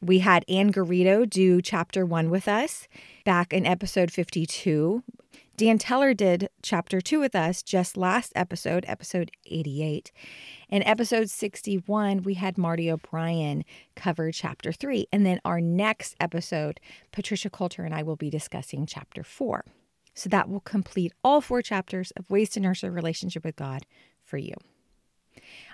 We 0.00 0.20
had 0.20 0.44
Ann 0.48 0.72
Garrido 0.72 1.28
do 1.28 1.60
chapter 1.60 2.06
one 2.06 2.30
with 2.30 2.46
us 2.46 2.86
back 3.24 3.52
in 3.52 3.66
episode 3.66 4.12
52. 4.12 5.02
Dan 5.58 5.76
Teller 5.76 6.14
did 6.14 6.50
chapter 6.62 7.00
two 7.00 7.18
with 7.18 7.34
us 7.34 7.64
just 7.64 7.96
last 7.96 8.32
episode, 8.36 8.84
episode 8.86 9.32
88. 9.44 10.12
In 10.68 10.84
episode 10.84 11.28
61, 11.28 12.22
we 12.22 12.34
had 12.34 12.56
Marty 12.56 12.88
O'Brien 12.88 13.64
cover 13.96 14.30
chapter 14.30 14.70
three. 14.70 15.08
And 15.12 15.26
then 15.26 15.40
our 15.44 15.60
next 15.60 16.14
episode, 16.20 16.78
Patricia 17.10 17.50
Coulter 17.50 17.82
and 17.82 17.92
I 17.92 18.04
will 18.04 18.14
be 18.14 18.30
discussing 18.30 18.86
chapter 18.86 19.24
four. 19.24 19.64
So 20.14 20.28
that 20.28 20.48
will 20.48 20.60
complete 20.60 21.12
all 21.24 21.40
four 21.40 21.60
chapters 21.60 22.12
of 22.12 22.30
Ways 22.30 22.50
to 22.50 22.60
Nurture 22.60 22.86
a 22.86 22.90
Relationship 22.92 23.44
with 23.44 23.56
God 23.56 23.84
for 24.22 24.38
you. 24.38 24.54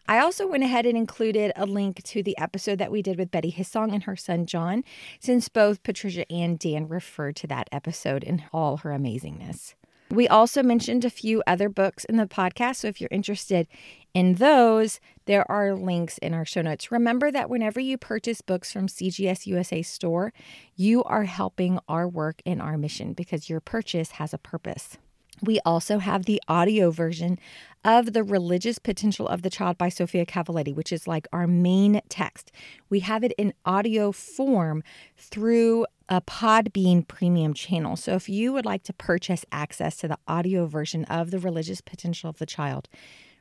I 0.07 0.18
also 0.18 0.47
went 0.47 0.62
ahead 0.62 0.87
and 0.87 0.97
included 0.97 1.53
a 1.57 1.66
link 1.66 2.03
to 2.05 2.23
the 2.23 2.37
episode 2.38 2.79
that 2.79 2.92
we 2.92 3.03
did 3.03 3.18
with 3.18 3.31
Betty 3.31 3.53
Hissong 3.53 3.92
and 3.92 4.05
her 4.05 4.16
son 4.16 4.47
John, 4.47 4.85
since 5.20 5.49
both 5.49 5.83
Patricia 5.83 6.31
and 6.31 6.59
Dan 6.59 6.88
referred 6.88 7.37
to 7.37 7.47
that 7.49 7.68
episode 7.73 8.23
in 8.23 8.44
all 8.53 8.79
her 8.79 8.90
amazingness. 8.90 9.75
We 10.11 10.29
also 10.29 10.62
mentioned 10.62 11.05
a 11.05 11.11
few 11.11 11.42
other 11.47 11.68
books 11.68 12.05
in 12.05 12.16
the 12.16 12.27
podcast, 12.27 12.77
so 12.77 12.88
if 12.88 13.01
you're 13.01 13.09
interested 13.11 13.66
in 14.12 14.35
those, 14.35 15.01
there 15.25 15.51
are 15.51 15.75
links 15.75 16.18
in 16.18 16.35
our 16.35 16.44
show 16.44 16.62
notes. 16.62 16.92
Remember 16.92 17.33
that 17.33 17.51
whenever 17.51 17.81
you 17.81 17.99
purchase 17.99 18.40
books 18.40 18.70
from 18.70 18.87
CGS 18.87 19.47
USA 19.47 19.83
store, 19.83 20.33
you 20.77 21.03
are 21.05 21.25
helping 21.25 21.81
our 21.88 22.07
work 22.07 22.42
in 22.44 22.61
our 22.61 22.79
mission 22.79 23.12
because 23.12 23.49
your 23.49 23.61
purchase 23.61 24.12
has 24.12 24.33
a 24.33 24.38
purpose. 24.38 24.99
We 25.42 25.61
also 25.64 25.99
have 25.99 26.25
the 26.25 26.40
audio 26.49 26.90
version 26.90 27.38
of 27.85 28.12
The 28.12 28.23
Religious 28.23 28.79
Potential 28.79 29.29
of 29.29 29.42
the 29.42 29.51
Child 29.51 29.77
by 29.77 29.88
Sofia 29.88 30.25
Cavalletti, 30.25 30.75
which 30.75 30.92
is 30.92 31.07
like 31.07 31.27
our 31.33 31.47
main 31.47 32.01
text. 32.09 32.51
We 32.88 33.01
have 33.01 33.23
it 33.25 33.33
in 33.37 33.53
audio 33.66 34.12
form 34.12 34.83
through 35.18 35.87
a 36.09 36.20
Podbean 36.20 37.07
premium 37.07 37.53
channel. 37.53 37.97
So 37.97 38.14
if 38.14 38.29
you 38.29 38.53
would 38.53 38.64
like 38.64 38.85
to 38.85 38.92
purchase 38.92 39.44
access 39.53 39.97
to 39.99 40.09
the 40.09 40.18
audio 40.29 40.66
version 40.66 41.05
of 41.07 41.31
The 41.31 41.38
Religious 41.38 41.81
Potential 41.81 42.31
of 42.31 42.38
the 42.38 42.47
Child, 42.47 42.88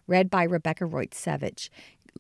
read 0.08 0.30
by 0.30 0.44
Rebecca 0.44 0.86
Reuter-Savage, 0.86 1.72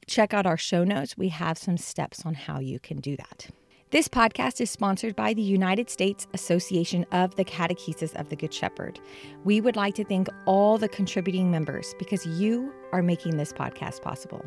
check 0.08 0.34
out 0.34 0.46
our 0.46 0.58
show 0.58 0.84
notes. 0.84 1.18
We 1.18 1.30
have 1.30 1.58
some 1.58 1.78
steps 1.78 2.26
on 2.26 2.36
how 2.36 2.60
you 2.60 2.80
can 2.80 3.00
do 3.00 3.18
that. 3.18 3.50
This 3.94 4.08
podcast 4.08 4.60
is 4.60 4.72
sponsored 4.72 5.16
by 5.16 5.36
the 5.36 5.44
United 5.44 5.88
States 5.88 6.26
Association 6.34 7.06
of 7.12 7.36
the 7.36 7.46
Catechesis 7.46 8.20
of 8.20 8.28
the 8.30 8.36
Good 8.36 8.52
Shepherd. 8.52 9.00
We 9.44 9.62
would 9.62 9.76
like 9.76 9.94
to 9.94 10.04
thank 10.04 10.30
all 10.48 10.80
the 10.80 10.90
contributing 10.90 11.52
members 11.52 11.94
because 12.00 12.26
you 12.26 12.74
are 12.92 13.04
making 13.04 13.38
this 13.38 13.54
podcast 13.54 14.02
possible. 14.02 14.44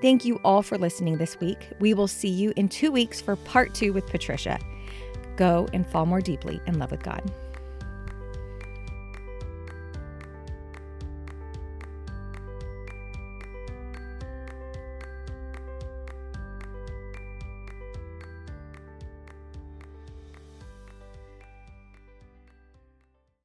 Thank 0.00 0.24
you 0.24 0.36
all 0.44 0.62
for 0.62 0.78
listening 0.78 1.18
this 1.18 1.38
week. 1.40 1.58
We 1.78 1.92
will 1.92 2.08
see 2.08 2.30
you 2.30 2.54
in 2.56 2.70
two 2.70 2.90
weeks 2.90 3.20
for 3.20 3.36
part 3.36 3.74
two 3.74 3.92
with 3.92 4.06
Patricia. 4.06 4.58
Go 5.36 5.68
and 5.74 5.86
fall 5.86 6.06
more 6.06 6.22
deeply 6.22 6.58
in 6.66 6.78
love 6.78 6.90
with 6.90 7.02
God. 7.02 7.20